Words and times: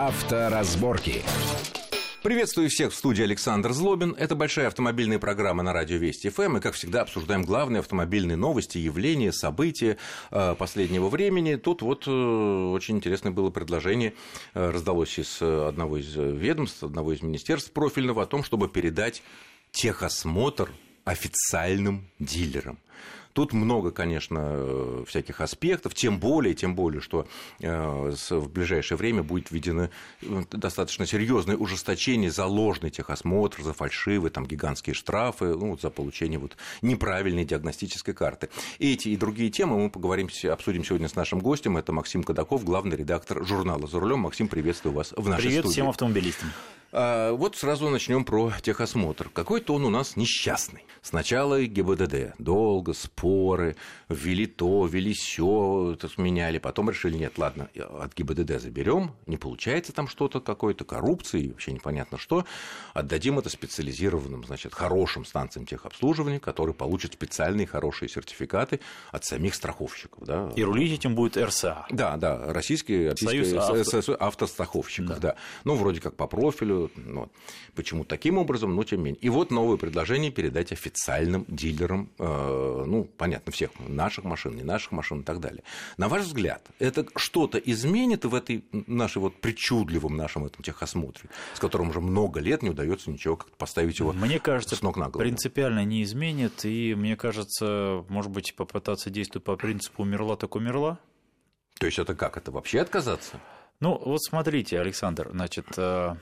Авторазборки. 0.00 1.22
Приветствую 2.22 2.70
всех 2.70 2.92
в 2.92 2.96
студии 2.96 3.22
Александр 3.22 3.72
Злобин. 3.72 4.16
Это 4.18 4.34
большая 4.34 4.68
автомобильная 4.68 5.18
программа 5.18 5.62
на 5.62 5.74
радио 5.74 5.98
Вести 5.98 6.30
ФМ. 6.30 6.56
И, 6.56 6.60
как 6.60 6.72
всегда, 6.72 7.02
обсуждаем 7.02 7.42
главные 7.42 7.80
автомобильные 7.80 8.38
новости, 8.38 8.78
явления, 8.78 9.30
события 9.30 9.98
э, 10.30 10.54
последнего 10.54 11.10
времени. 11.10 11.56
Тут 11.56 11.82
вот 11.82 12.04
э, 12.06 12.10
очень 12.10 12.96
интересное 12.96 13.30
было 13.30 13.50
предложение, 13.50 14.14
э, 14.54 14.70
раздалось 14.70 15.18
из 15.18 15.42
одного 15.42 15.98
из 15.98 16.16
ведомств, 16.16 16.82
одного 16.82 17.12
из 17.12 17.20
министерств 17.20 17.70
профильного 17.70 18.22
о 18.22 18.26
том, 18.26 18.42
чтобы 18.42 18.70
передать 18.70 19.22
техосмотр 19.70 20.72
официальным 21.04 22.08
дилерам. 22.18 22.78
Тут 23.32 23.52
много, 23.52 23.90
конечно, 23.90 25.04
всяких 25.06 25.40
аспектов, 25.40 25.94
тем 25.94 26.18
более, 26.18 26.54
тем 26.54 26.74
более, 26.74 27.00
что 27.00 27.26
э, 27.60 28.12
в 28.30 28.48
ближайшее 28.48 28.98
время 28.98 29.22
будет 29.22 29.50
введено 29.50 29.88
э, 30.22 30.42
достаточно 30.50 31.06
серьезное 31.06 31.56
ужесточение 31.56 32.30
за 32.30 32.46
ложный 32.46 32.90
техосмотр, 32.90 33.62
за 33.62 33.72
фальшивые, 33.72 34.30
там, 34.30 34.46
гигантские 34.46 34.94
штрафы, 34.94 35.54
ну, 35.54 35.78
за 35.78 35.90
получение 35.90 36.38
вот 36.38 36.56
неправильной 36.82 37.44
диагностической 37.44 38.14
карты. 38.14 38.48
Эти 38.78 39.08
и 39.08 39.16
другие 39.16 39.50
темы 39.50 39.78
мы 39.78 39.90
поговорим, 39.90 40.28
обсудим 40.50 40.84
сегодня 40.84 41.08
с 41.08 41.14
нашим 41.14 41.40
гостем. 41.40 41.76
Это 41.76 41.92
Максим 41.92 42.22
Кадаков, 42.22 42.64
главный 42.64 42.96
редактор 42.96 43.44
журнала 43.44 43.86
«За 43.86 44.00
рулем». 44.00 44.20
Максим, 44.20 44.48
приветствую 44.48 44.94
вас 44.94 45.12
в 45.16 45.28
нашей 45.28 45.46
Привет 45.46 45.60
студии. 45.60 45.72
всем 45.74 45.88
автомобилистам. 45.88 46.48
А, 46.92 47.32
вот 47.32 47.56
сразу 47.56 47.88
начнем 47.88 48.24
про 48.24 48.52
техосмотр. 48.62 49.28
Какой-то 49.28 49.74
он 49.74 49.84
у 49.84 49.90
нас 49.90 50.16
несчастный. 50.16 50.84
Сначала 51.02 51.62
ГИБДД, 51.64 52.34
долго, 52.38 52.92
споры, 52.92 53.76
ввели 54.10 54.46
то, 54.46 54.86
ввели 54.86 55.14
все, 55.14 55.96
меняли, 56.18 56.58
потом 56.58 56.90
решили, 56.90 57.16
нет, 57.16 57.38
ладно, 57.38 57.68
от 57.74 58.14
ГИБДД 58.14 58.60
заберем, 58.60 59.12
не 59.26 59.38
получается 59.38 59.92
там 59.92 60.08
что-то, 60.08 60.40
какой-то 60.40 60.84
коррупции, 60.84 61.48
вообще 61.48 61.72
непонятно 61.72 62.18
что, 62.18 62.44
отдадим 62.92 63.38
это 63.38 63.48
специализированным, 63.48 64.44
значит, 64.44 64.74
хорошим 64.74 65.24
станциям 65.24 65.64
техобслуживания, 65.64 66.38
которые 66.38 66.74
получат 66.74 67.14
специальные 67.14 67.66
хорошие 67.66 68.10
сертификаты 68.10 68.80
от 69.10 69.24
самих 69.24 69.54
страховщиков. 69.54 70.26
Да. 70.26 70.52
И 70.54 70.62
рулить 70.62 70.92
этим 70.92 71.14
будет 71.14 71.38
РСА. 71.38 71.86
Да, 71.90 72.18
да, 72.18 72.52
российский, 72.52 73.16
Союз 73.16 73.52
российский 73.52 74.12
авто... 74.12 74.16
автостраховщиков, 74.20 75.18
да. 75.18 75.30
да. 75.30 75.36
Ну, 75.64 75.76
вроде 75.76 76.00
как 76.02 76.14
по 76.16 76.26
профилю, 76.26 76.79
ну, 76.96 77.30
почему 77.74 78.04
таким 78.04 78.38
образом, 78.38 78.74
но 78.74 78.84
тем 78.84 79.00
не 79.00 79.04
менее. 79.06 79.20
И 79.20 79.28
вот 79.28 79.50
новое 79.50 79.76
предложение 79.76 80.30
передать 80.30 80.72
официальным 80.72 81.44
дилерам, 81.48 82.08
э, 82.18 82.84
ну, 82.86 83.04
понятно, 83.16 83.52
всех 83.52 83.70
наших 83.78 84.24
машин, 84.24 84.56
не 84.56 84.62
наших 84.62 84.92
машин 84.92 85.20
и 85.20 85.24
так 85.24 85.40
далее. 85.40 85.62
На 85.96 86.08
ваш 86.08 86.22
взгляд, 86.22 86.62
это 86.78 87.06
что-то 87.16 87.58
изменит 87.58 88.24
в 88.24 88.34
этой 88.34 88.64
нашей 88.72 89.18
вот 89.18 89.40
причудливом 89.40 90.16
нашем 90.16 90.44
этом 90.44 90.62
техосмотре, 90.62 91.28
с 91.54 91.58
которым 91.58 91.90
уже 91.90 92.00
много 92.00 92.40
лет 92.40 92.62
не 92.62 92.70
удается 92.70 93.10
ничего 93.10 93.36
как-то 93.36 93.56
поставить 93.56 93.98
его 93.98 94.12
мне 94.12 94.38
кажется, 94.38 94.76
с 94.76 94.82
ног 94.82 94.96
на 94.96 95.08
голову? 95.08 95.20
принципиально 95.20 95.84
не 95.84 96.02
изменит, 96.02 96.64
и 96.64 96.94
мне 96.94 97.16
кажется, 97.16 98.04
может 98.08 98.30
быть, 98.30 98.54
попытаться 98.54 99.10
действовать 99.10 99.44
по 99.44 99.56
принципу 99.56 100.02
«умерла, 100.02 100.36
так 100.36 100.54
умерла». 100.54 100.98
То 101.78 101.86
есть 101.86 101.98
это 101.98 102.14
как? 102.14 102.36
Это 102.36 102.50
вообще 102.52 102.80
отказаться? 102.80 103.40
Ну, 103.80 104.00
вот 104.04 104.22
смотрите, 104.22 104.78
Александр, 104.78 105.30
значит, 105.32 105.66
э, 105.78 106.14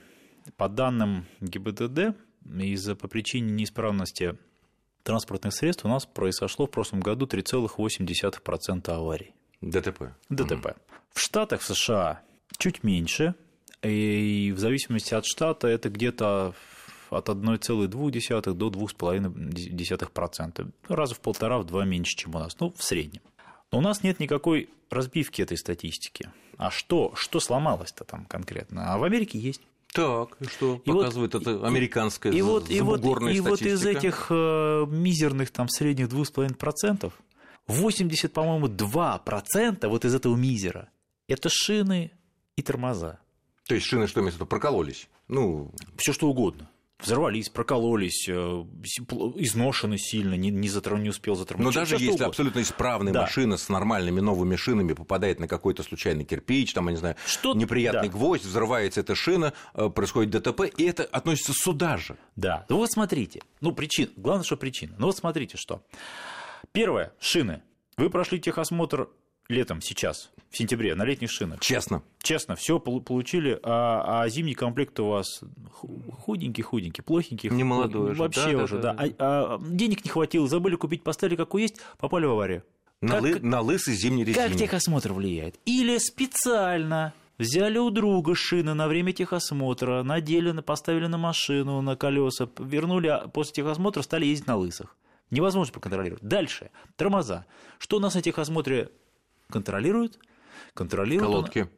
по 0.57 0.69
данным 0.69 1.27
ГИБДД, 1.41 2.17
из-за 2.61 2.95
по 2.95 3.09
причине 3.09 3.53
неисправности 3.53 4.37
транспортных 5.03 5.55
средств 5.55 5.85
у 5.85 5.89
нас 5.89 6.07
произошло 6.07 6.67
в 6.67 6.71
прошлом 6.71 7.01
году 7.01 7.27
3,8% 7.27 8.91
аварий. 8.91 9.35
ДТП. 9.61 10.15
ДТП. 10.29 10.67
Mm-hmm. 10.67 10.77
В 11.13 11.21
Штатах, 11.21 11.61
в 11.61 11.65
США, 11.65 12.23
чуть 12.59 12.85
меньше, 12.85 13.35
и 13.83 14.53
в 14.55 14.59
зависимости 14.59 15.15
от 15.15 15.25
штата 15.25 15.69
это 15.69 15.89
где-то 15.89 16.55
от 17.11 17.29
1,2 17.29 18.55
до 18.55 18.69
2,5%. 18.69 20.73
Раза 20.89 21.15
в 21.15 21.21
полтора, 21.21 21.59
в 21.59 21.65
два 21.65 21.85
меньше, 21.85 22.17
чем 22.17 22.35
у 22.35 22.39
нас. 22.39 22.59
Ну, 22.61 22.73
в 22.77 22.83
среднем. 22.83 23.23
Но 23.73 23.79
у 23.79 23.81
нас 23.81 24.03
нет 24.03 24.21
никакой 24.21 24.69
разбивки 24.91 25.43
этой 25.43 25.57
статистики. 25.57 26.31
А 26.57 26.71
что, 26.71 27.13
что 27.15 27.41
сломалось-то 27.41 28.05
там 28.05 28.27
конкретно? 28.27 28.93
А 28.93 28.99
в 28.99 29.05
Америке 29.05 29.39
есть. 29.39 29.63
Так, 29.93 30.37
и 30.41 30.45
что 30.45 30.81
и 30.85 30.91
показывает 30.91 31.35
вот, 31.35 31.43
это 31.43 31.67
американская 31.67 32.33
и 32.33 32.43
вот, 32.43 32.71
и 32.71 32.81
вот, 32.81 33.01
и 33.05 33.41
вот 33.41 33.63
из 33.63 33.87
этих 33.87 34.27
э, 34.31 34.87
мизерных 34.87 35.51
там 35.51 35.69
средних 35.69 36.09
2,5%, 36.09 37.13
80, 37.67 38.33
по-моему, 38.33 38.67
2% 38.67 39.89
вот 39.89 40.05
из 40.05 40.15
этого 40.15 40.37
мизера– 40.37 40.91
это 41.29 41.49
шины 41.51 42.13
и 42.57 42.63
тормоза. 42.63 43.19
То 43.67 43.75
есть 43.75 43.87
шины 43.87 44.07
что 44.07 44.21
имеется 44.21 44.39
в 44.39 44.41
виду? 44.41 44.49
Прокололись? 44.49 45.09
Ну... 45.27 45.73
Все 45.97 46.13
что 46.13 46.29
угодно 46.29 46.71
взорвались, 47.01 47.49
прокололись, 47.49 48.29
э, 48.29 48.33
изношены 48.33 49.99
сильно, 49.99 50.35
не, 50.35 50.51
не, 50.51 50.69
затрон, 50.69 51.03
не 51.03 51.11
успел 51.11 51.37
затормозить. 51.37 51.75
Но 51.75 51.81
даже 51.81 51.97
если 51.97 52.25
абсолютно 52.25 52.61
исправная 52.61 53.13
да. 53.13 53.23
машина 53.23 53.57
с 53.57 53.69
нормальными 53.69 54.21
новыми 54.21 54.57
шинами 54.57 54.93
попадает 54.93 55.39
на 55.39 55.47
какой-то 55.47 55.83
случайный 55.83 56.25
кирпич, 56.25 56.73
там, 56.73 56.87
я 56.87 56.93
не 56.93 56.99
знаю, 56.99 57.17
что... 57.27 57.55
неприятный 57.55 58.09
да. 58.09 58.15
гвоздь, 58.15 58.45
взрывается 58.45 59.01
эта 59.01 59.15
шина, 59.15 59.53
э, 59.75 59.89
происходит 59.89 60.31
ДТП, 60.31 60.63
и 60.77 60.85
это 60.85 61.05
относится 61.05 61.53
сюда 61.55 61.97
же. 61.97 62.17
Да. 62.37 62.67
Ну 62.69 62.77
вот 62.79 62.91
смотрите, 62.91 63.43
ну 63.61 63.73
причина, 63.73 64.11
главное, 64.17 64.45
что 64.45 64.57
причина. 64.57 64.95
Ну 64.99 65.07
вот 65.07 65.17
смотрите, 65.17 65.57
что. 65.57 65.83
Первое, 66.73 67.13
шины. 67.21 67.63
Вы 67.97 68.11
прошли 68.11 68.41
техосмотр 68.41 69.09
летом, 69.49 69.81
сейчас, 69.81 70.31
в 70.51 70.57
сентябре, 70.57 70.95
на 70.95 71.05
летних 71.05 71.31
шинах. 71.31 71.61
Честно. 71.61 72.03
Честно, 72.23 72.57
все 72.57 72.79
получили, 72.79 73.59
а, 73.63 74.23
а 74.23 74.29
зимний 74.29 74.55
комплект 74.55 74.99
у 75.01 75.09
вас 75.09 75.41
худенький, 75.73 76.63
худенький, 76.63 77.03
плохенький. 77.03 77.51
Не 77.51 77.65
молодой 77.65 78.15
Вообще 78.15 78.57
да, 78.57 78.65
уже, 78.65 78.79
да. 78.79 78.93
да. 78.93 79.05
да. 79.05 79.15
А, 79.19 79.55
а, 79.55 79.61
денег 79.61 80.05
не 80.05 80.11
хватило, 80.11 80.47
забыли 80.49 80.77
купить, 80.77 81.03
поставили 81.03 81.37
какой 81.37 81.63
есть, 81.63 81.77
попали 81.99 82.27
в 82.27 82.31
аварию. 82.33 82.65
На, 83.01 83.15
как, 83.15 83.23
лы, 83.23 83.41
на 83.41 83.61
лысый 83.61 83.95
зимний 83.95 84.25
резине. 84.25 84.49
Как 84.49 84.57
техосмотр 84.57 85.13
влияет? 85.13 85.59
Или 85.65 85.99
специально 85.99 87.15
Взяли 87.39 87.79
у 87.79 87.91
друга 87.91 88.35
шины 88.35 88.75
на 88.75 88.89
время 88.89 89.13
техосмотра, 89.13 90.03
надели, 90.03 90.61
поставили 90.61 91.07
на 91.07 91.19
машину, 91.19 91.81
на 91.83 91.95
колеса, 91.95 92.49
вернули, 92.59 93.07
а 93.07 93.29
после 93.29 93.55
техосмотра 93.55 94.03
стали 94.03 94.27
ездить 94.27 94.49
на 94.49 94.57
лысых. 94.57 94.97
Невозможно 95.31 95.73
проконтролировать. 95.73 96.23
Дальше. 96.25 96.71
Тормоза. 96.97 97.47
Что 97.79 97.99
у 97.99 98.01
нас 98.01 98.17
на 98.17 98.23
техосмотре 98.23 98.91
контролируют? 99.51 100.19
Контролируют. 100.75 101.31
Колодки. 101.31 101.69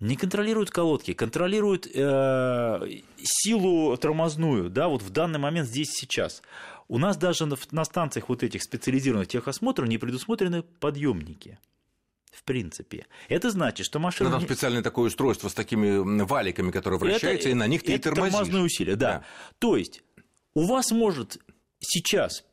Не 0.00 0.16
контролируют 0.16 0.70
колодки, 0.70 1.12
контролируют 1.12 1.86
э, 1.86 3.00
силу 3.22 3.96
тормозную, 3.98 4.70
да, 4.70 4.88
вот 4.88 5.02
в 5.02 5.10
данный 5.10 5.38
момент 5.38 5.68
здесь 5.68 5.90
сейчас. 5.90 6.42
У 6.88 6.96
нас 6.96 7.18
даже 7.18 7.44
на, 7.44 7.56
на 7.70 7.84
станциях 7.84 8.30
вот 8.30 8.42
этих 8.42 8.62
специализированных 8.62 9.28
техосмотров 9.28 9.88
не 9.88 9.98
предусмотрены 9.98 10.62
подъемники. 10.62 11.58
В 12.32 12.44
принципе. 12.44 13.06
Это 13.28 13.50
значит, 13.50 13.84
что 13.84 13.98
машина... 13.98 14.30
Ну, 14.30 14.36
там 14.36 14.44
специальное 14.46 14.82
такое 14.82 15.08
устройство 15.08 15.48
с 15.48 15.54
такими 15.54 16.22
валиками, 16.24 16.70
которые 16.70 16.98
вращаются, 16.98 17.48
это, 17.48 17.50
и 17.50 17.54
на 17.54 17.66
них 17.66 17.82
ты 17.82 17.92
это 17.92 18.08
и 18.08 18.12
тормозишь. 18.12 18.32
тормозное 18.32 18.62
усилие, 18.62 18.96
да. 18.96 19.18
да. 19.18 19.24
То 19.58 19.76
есть, 19.76 20.02
у 20.54 20.64
вас 20.64 20.92
может 20.92 21.38
сейчас 21.80 22.44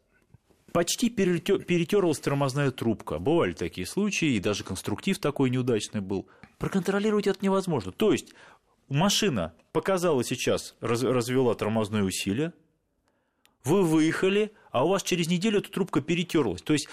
почти 0.77 1.09
перетерлась 1.09 2.19
тормозная 2.19 2.69
трубка. 2.69 3.17
Бывали 3.17 3.53
такие 3.53 3.88
случаи, 3.88 4.35
и 4.35 4.39
даже 4.39 4.63
конструктив 4.63 5.17
такой 5.17 5.49
неудачный 5.49 6.01
был. 6.01 6.27
Проконтролировать 6.59 7.25
это 7.25 7.39
невозможно. 7.41 7.91
То 7.91 8.11
есть 8.11 8.35
машина 8.88 9.55
показала 9.71 10.23
сейчас, 10.23 10.75
развела 10.79 11.55
тормозное 11.55 12.03
усилие, 12.03 12.53
вы 13.63 13.81
выехали, 13.81 14.51
а 14.69 14.85
у 14.85 14.89
вас 14.89 15.01
через 15.01 15.27
неделю 15.27 15.61
эта 15.61 15.71
трубка 15.71 15.99
перетерлась. 16.01 16.61
То 16.61 16.73
есть 16.73 16.88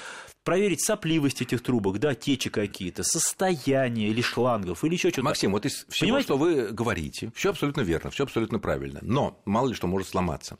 проверить 0.44 0.80
сопливость 0.80 1.42
этих 1.42 1.62
трубок, 1.62 1.98
да, 1.98 2.14
течи 2.14 2.48
какие-то, 2.48 3.02
состояние 3.02 4.08
или 4.08 4.22
шлангов, 4.22 4.82
или 4.82 4.94
еще 4.94 5.10
что-то. 5.10 5.24
Максим, 5.26 5.52
вот 5.52 5.66
из 5.66 5.84
всего, 5.90 6.06
Понимаете? 6.06 6.24
что 6.24 6.38
вы 6.38 6.68
говорите, 6.68 7.30
все 7.34 7.50
абсолютно 7.50 7.82
верно, 7.82 8.10
все 8.10 8.24
абсолютно 8.24 8.58
правильно. 8.58 9.00
Но 9.02 9.42
мало 9.44 9.68
ли 9.68 9.74
что 9.74 9.86
может 9.86 10.08
сломаться. 10.08 10.56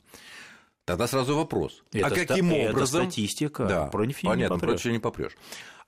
Тогда 0.85 1.07
сразу 1.07 1.35
вопрос. 1.35 1.83
Это 1.91 2.07
а 2.07 2.09
каким 2.11 2.47
ста- 2.47 2.69
образом... 2.69 3.01
Это 3.01 3.09
статистика. 3.09 3.65
Да, 3.65 3.85
против 3.87 4.21
понятно, 4.21 4.53
не 4.53 4.59
против 4.59 4.91
не 4.91 4.99
попрешь. 4.99 5.35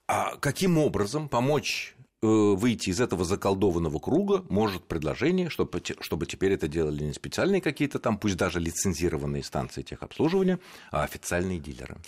А 0.08 0.36
каким 0.36 0.76
образом 0.76 1.28
помочь 1.28 1.94
э, 2.20 2.26
выйти 2.26 2.90
из 2.90 3.00
этого 3.00 3.24
заколдованного 3.24 4.00
круга 4.00 4.44
может 4.48 4.84
предложение, 4.84 5.50
чтобы, 5.50 5.80
чтобы 6.00 6.26
теперь 6.26 6.52
это 6.52 6.66
делали 6.66 7.04
не 7.04 7.12
специальные 7.12 7.60
какие-то 7.60 8.00
там, 8.00 8.18
пусть 8.18 8.36
даже 8.36 8.58
лицензированные 8.58 9.44
станции 9.44 9.82
техобслуживания, 9.82 10.58
а 10.90 11.04
официальные 11.04 11.60
дилеры. 11.60 11.98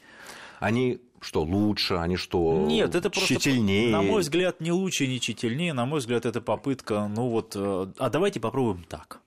Они 0.59 1.01
что, 1.21 1.43
лучше, 1.43 1.95
они 1.95 2.17
что, 2.17 2.65
Нет, 2.67 2.95
это 2.95 3.11
просто, 3.11 3.35
тщательнее? 3.35 3.91
на 3.91 4.03
мой 4.03 4.23
взгляд, 4.23 4.61
не 4.61 4.73
лучше, 4.73 5.07
не 5.07 5.21
тщательнее. 5.21 5.75
На 5.75 5.85
мой 5.85 6.01
взгляд, 6.01 6.27
это 6.27 6.41
попытка, 6.41 7.07
ну 7.07 7.29
вот, 7.29 7.53
э, 7.55 7.93
а 7.99 8.11
давайте 8.11 8.41
попробуем 8.41 8.85
так. 8.85 9.21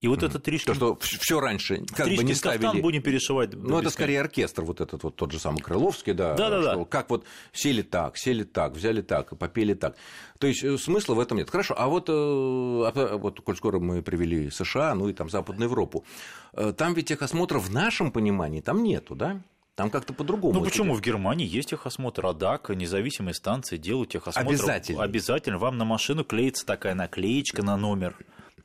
И 0.00 0.06
вот 0.06 0.22
этот 0.22 0.44
Тришкин... 0.44 0.74
То, 0.74 0.96
что 1.00 1.18
все 1.18 1.40
раньше 1.40 1.84
как 1.86 2.06
Тришкин 2.06 2.16
бы 2.16 2.24
не 2.24 2.34
ставили... 2.34 2.62
кафтан 2.62 2.82
будем 2.82 3.02
перешивать. 3.02 3.54
Ну, 3.54 3.80
это 3.80 3.90
скорее 3.90 4.20
оркестр, 4.20 4.62
вот 4.62 4.80
этот 4.80 5.02
вот 5.02 5.16
тот 5.16 5.32
же 5.32 5.40
самый 5.40 5.60
Крыловский, 5.60 6.12
да. 6.12 6.34
Да, 6.34 6.50
да, 6.50 6.76
да. 6.76 6.84
Как 6.84 7.10
вот 7.10 7.24
сели 7.52 7.82
так, 7.82 8.16
сели 8.16 8.44
так, 8.44 8.74
взяли 8.74 9.02
так, 9.02 9.36
попели 9.36 9.74
так. 9.74 9.96
То 10.38 10.46
есть 10.46 10.62
э, 10.62 10.78
смысла 10.78 11.14
в 11.14 11.20
этом 11.20 11.38
нет. 11.38 11.50
Хорошо, 11.50 11.74
а 11.76 11.88
вот, 11.88 12.08
э, 12.08 12.12
вот 12.12 13.40
коль 13.40 13.56
скоро 13.56 13.80
мы 13.80 14.00
привели 14.02 14.50
США, 14.50 14.94
ну 14.94 15.08
и 15.08 15.12
там 15.12 15.28
Западную 15.28 15.68
Европу, 15.68 16.04
э, 16.52 16.72
там 16.76 16.94
ведь 16.94 17.08
техосмотра 17.08 17.58
в 17.58 17.70
нашем 17.70 18.12
понимании 18.12 18.60
там 18.60 18.84
нету, 18.84 19.16
да? 19.16 19.40
Там 19.74 19.90
как-то 19.90 20.12
по-другому. 20.12 20.54
Ну 20.58 20.64
почему? 20.64 20.94
В 20.94 21.00
Германии 21.00 21.46
есть 21.46 21.70
техосмотр, 21.70 22.26
АДАК, 22.26 22.70
независимые 22.70 23.34
станции 23.34 23.76
делают 23.76 24.10
техосмотр. 24.10 24.48
Обязательно. 24.48 25.02
Обязательно. 25.02 25.58
Вам 25.58 25.76
на 25.76 25.84
машину 25.84 26.24
клеится 26.24 26.66
такая 26.66 26.94
наклеечка 26.94 27.62
на 27.62 27.76
номер 27.76 28.16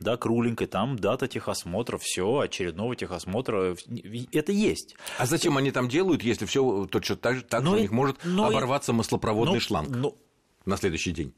да, 0.03 0.17
кругленькой, 0.17 0.67
там 0.67 0.97
дата 0.97 1.27
техосмотра, 1.27 1.97
все, 1.97 2.39
очередного 2.39 2.95
техосмотра, 2.95 3.75
это 4.31 4.51
есть. 4.51 4.95
А 5.17 5.25
зачем 5.25 5.57
они 5.57 5.71
там 5.71 5.89
делают, 5.89 6.21
если 6.23 6.45
все 6.45 6.85
точно 6.85 7.15
так 7.15 7.35
же, 7.37 7.41
так 7.43 7.63
но, 7.63 7.71
у 7.71 7.77
них 7.77 7.91
может 7.91 8.17
но, 8.23 8.45
оборваться 8.45 8.93
маслопроводный 8.93 9.55
но, 9.55 9.59
шланг 9.59 9.89
но, 9.89 10.15
на 10.65 10.77
следующий 10.77 11.11
день? 11.11 11.33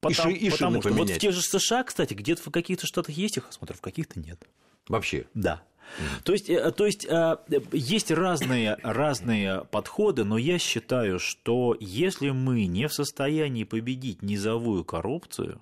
Потому, 0.00 0.30
и, 0.30 0.34
ши, 0.34 0.38
и 0.46 0.50
потому 0.50 0.80
что 0.80 0.90
поменять. 0.90 1.08
вот 1.08 1.16
в 1.16 1.20
тех 1.20 1.32
же 1.32 1.42
США, 1.42 1.82
кстати, 1.82 2.14
где-то 2.14 2.42
в 2.42 2.50
каких-то 2.50 2.86
штатах 2.86 3.16
есть 3.16 3.34
техосмотр, 3.34 3.74
в 3.74 3.80
каких-то 3.80 4.20
нет. 4.20 4.46
Вообще? 4.88 5.26
Да. 5.34 5.62
То 6.24 6.32
есть, 6.32 6.50
э, 6.50 6.72
то 6.72 6.86
есть 6.86 7.04
э, 7.04 7.36
есть 7.72 8.10
разные, 8.10 8.76
разные 8.82 9.64
подходы, 9.70 10.24
но 10.24 10.36
я 10.36 10.58
считаю, 10.58 11.18
что 11.18 11.76
если 11.80 12.30
мы 12.30 12.66
не 12.66 12.88
в 12.88 12.92
состоянии 12.92 13.64
победить 13.64 14.22
низовую 14.22 14.84
коррупцию, 14.84 15.60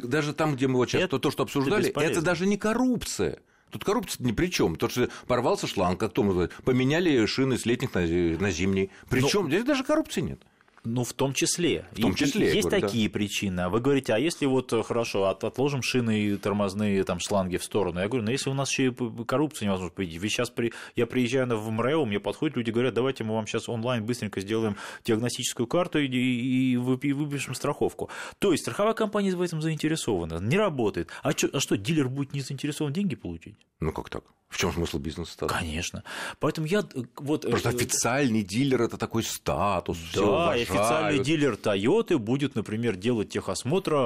так 0.00 0.10
даже 0.10 0.34
там, 0.34 0.56
где 0.56 0.66
мы 0.66 0.76
вот 0.76 0.90
сейчас 0.90 1.02
это, 1.02 1.18
то, 1.18 1.30
что 1.30 1.44
обсуждали, 1.44 1.88
это, 1.88 2.00
это 2.00 2.22
даже 2.22 2.46
не 2.46 2.56
коррупция. 2.56 3.38
Тут 3.70 3.84
коррупция 3.84 4.24
ни 4.24 4.32
при 4.32 4.48
чем. 4.48 4.76
То, 4.76 4.88
что 4.88 5.08
порвался 5.26 5.66
шланг, 5.66 5.98
как 5.98 6.12
то 6.12 6.48
поменяли 6.64 7.24
шины 7.26 7.58
с 7.58 7.66
летних 7.66 7.94
на, 7.94 8.02
на 8.02 8.50
зимние. 8.50 8.90
Причем 9.08 9.48
здесь 9.48 9.64
даже 9.64 9.84
коррупции 9.84 10.20
нет. 10.20 10.40
Ну, 10.86 11.02
в 11.02 11.12
том 11.12 11.32
числе. 11.34 11.84
В 11.92 12.00
том 12.00 12.14
числе. 12.14 12.54
Есть 12.54 12.68
говорю, 12.68 12.86
такие 12.86 13.08
да. 13.08 13.12
причины. 13.12 13.60
А 13.60 13.68
вы 13.68 13.80
говорите, 13.80 14.14
а 14.14 14.18
если 14.18 14.46
вот 14.46 14.72
э, 14.72 14.82
хорошо, 14.82 15.26
от, 15.26 15.42
отложим 15.42 15.82
шины 15.82 16.20
и 16.20 16.36
тормозные 16.36 17.02
там 17.02 17.18
шланги 17.18 17.56
в 17.56 17.64
сторону? 17.64 18.00
Я 18.00 18.08
говорю, 18.08 18.24
ну 18.24 18.30
если 18.30 18.50
у 18.50 18.54
нас 18.54 18.70
еще 18.70 18.88
и 18.88 19.24
коррупция 19.24 19.66
невозможно 19.66 19.94
победить. 19.94 20.20
Вы 20.20 20.28
сейчас 20.28 20.50
при... 20.50 20.72
Я 20.94 21.06
приезжаю 21.06 21.58
в 21.58 21.70
МРЭО, 21.70 22.04
мне 22.04 22.20
подходят 22.20 22.56
люди, 22.56 22.70
говорят, 22.70 22.94
давайте 22.94 23.24
мы 23.24 23.34
вам 23.34 23.46
сейчас 23.46 23.68
онлайн 23.68 24.04
быстренько 24.04 24.40
сделаем 24.40 24.76
диагностическую 25.04 25.66
карту 25.66 25.98
и, 25.98 26.06
и, 26.06 26.72
и 26.72 26.76
выпишем 26.76 27.54
страховку. 27.54 28.08
То 28.38 28.52
есть 28.52 28.62
страховая 28.62 28.94
компания 28.94 29.34
в 29.34 29.42
этом 29.42 29.60
заинтересована. 29.60 30.38
Не 30.40 30.56
работает. 30.56 31.10
А, 31.22 31.32
чё, 31.34 31.48
а 31.52 31.58
что, 31.58 31.76
дилер 31.76 32.08
будет 32.08 32.32
не 32.32 32.40
заинтересован 32.40 32.92
деньги 32.92 33.16
получить? 33.16 33.56
Ну 33.80 33.92
как 33.92 34.08
так? 34.08 34.24
В 34.48 34.58
чем 34.58 34.72
смысл 34.72 34.98
бизнеса 34.98 35.36
тогда? 35.38 35.58
Конечно. 35.58 36.04
Поэтому 36.38 36.66
я 36.66 36.80
э, 36.80 37.02
вот... 37.16 37.44
Э, 37.44 37.50
Просто 37.50 37.70
официальный 37.70 38.42
дилер 38.42 38.82
это 38.82 38.96
такой 38.96 39.22
статус. 39.22 39.98
Да, 40.14 40.52
официальный 40.52 41.22
дилер 41.22 41.54
Toyota 41.54 42.16
будет, 42.18 42.54
например, 42.54 42.96
делать 42.96 43.28
техосмотра 43.30 43.96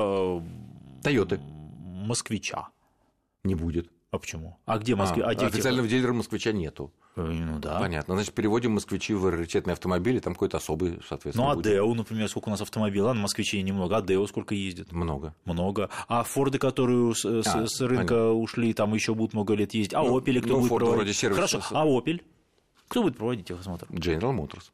Toyota. 1.03 1.39
москвича. 1.39 2.69
Не 3.45 3.55
будет. 3.55 3.91
А 4.11 4.19
почему? 4.19 4.59
А 4.67 4.79
где 4.79 4.97
Москве? 4.97 5.23
А, 5.23 5.29
а 5.29 5.31
официального 5.31 5.87
тех... 5.87 5.99
дилера 5.99 6.13
москвича 6.13 6.51
нету. 6.51 6.93
Э, 7.15 7.23
ну 7.23 7.61
да. 7.61 7.79
Понятно. 7.79 8.15
Значит, 8.15 8.35
переводим 8.35 8.73
москвичи 8.73 9.15
в 9.15 9.29
раритетные 9.29 9.75
автомобили, 9.75 10.19
там 10.19 10.33
какой-то 10.33 10.57
особый, 10.57 10.99
соответственно. 11.09 11.55
Ну, 11.55 11.61
а 11.61 11.63
Део, 11.63 11.95
например, 11.95 12.29
сколько 12.29 12.49
у 12.49 12.51
нас 12.51 12.61
автомобилей? 12.61 13.03
Ладно, 13.03 13.23
москвичей 13.23 13.63
немного. 13.63 13.99
А 13.99 14.03
Део 14.03 14.27
сколько 14.27 14.53
ездит? 14.57 14.91
Много. 14.91 15.35
Много. 15.45 15.91
А 16.09 16.25
Форды, 16.25 16.59
которые 16.59 17.15
с, 17.15 17.25
а, 17.25 17.67
с 17.69 17.81
рынка 17.81 18.15
понятно. 18.15 18.33
ушли, 18.33 18.73
там 18.75 18.95
еще 18.95 19.15
будут 19.15 19.33
много 19.33 19.55
лет 19.55 19.75
ездить. 19.75 19.95
А 19.95 20.03
ну, 20.03 20.17
Опели 20.17 20.41
кто 20.41 20.55
ну, 20.55 20.61
будет 20.61 20.73
Ford 20.73 20.79
проводить? 20.79 20.97
Вроде 20.97 21.13
сервис. 21.13 21.37
Хорошо. 21.37 21.63
А 21.71 21.87
Opel? 21.87 22.21
Кто 22.89 23.03
будет 23.05 23.17
проводить 23.17 23.47
техосмотр? 23.47 23.87
General 23.91 24.37
Motors. 24.37 24.73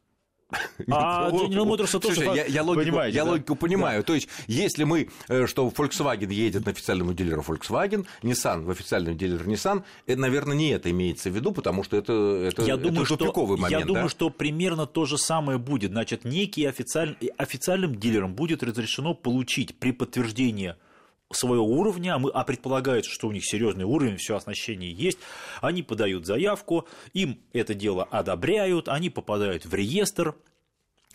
А 0.90 1.30
General 1.30 1.66
Motors 1.66 1.98
тоже 1.98 2.14
Слушай, 2.14 2.36
я, 2.36 2.44
я, 2.46 2.62
логику, 2.62 2.96
я 3.00 3.24
да? 3.24 3.30
логику 3.30 3.56
понимаю. 3.56 4.00
Да. 4.00 4.06
То 4.06 4.14
есть, 4.14 4.28
если 4.46 4.84
мы, 4.84 5.08
э, 5.28 5.46
что 5.46 5.68
Volkswagen 5.68 6.32
едет 6.32 6.66
на 6.66 6.72
официальному 6.72 7.14
дилеру 7.14 7.42
Volkswagen, 7.42 8.06
Nissan 8.22 8.64
в 8.64 8.70
официальный 8.70 9.14
дилер 9.14 9.42
Nissan, 9.42 9.82
это, 10.06 10.20
наверное, 10.20 10.56
не 10.56 10.70
это 10.70 10.90
имеется 10.90 11.30
в 11.30 11.34
виду, 11.34 11.52
потому 11.52 11.82
что 11.82 11.96
это, 11.96 12.12
это, 12.12 12.62
я 12.62 12.74
это 12.74 12.84
думаю, 12.84 13.06
тупиковый 13.06 13.56
что, 13.56 13.62
момент. 13.62 13.80
Я 13.80 13.80
да? 13.80 13.86
думаю, 13.86 14.08
что 14.08 14.30
примерно 14.30 14.86
то 14.86 15.04
же 15.04 15.18
самое 15.18 15.58
будет. 15.58 15.90
Значит, 15.90 16.24
некий 16.24 16.64
официаль... 16.64 17.16
официальным 17.38 17.96
дилерам 17.96 18.34
будет 18.34 18.62
разрешено 18.62 19.14
получить 19.14 19.76
при 19.76 19.92
подтверждении 19.92 20.76
своего 21.32 21.66
уровня, 21.66 22.14
а, 22.14 22.18
мы, 22.18 22.30
а 22.30 22.44
предполагается, 22.44 23.10
что 23.10 23.28
у 23.28 23.32
них 23.32 23.44
серьезный 23.44 23.84
уровень, 23.84 24.16
все 24.16 24.36
оснащение 24.36 24.92
есть, 24.92 25.18
они 25.60 25.82
подают 25.82 26.26
заявку, 26.26 26.86
им 27.12 27.40
это 27.52 27.74
дело 27.74 28.04
одобряют, 28.04 28.88
они 28.88 29.10
попадают 29.10 29.66
в 29.66 29.74
реестр, 29.74 30.36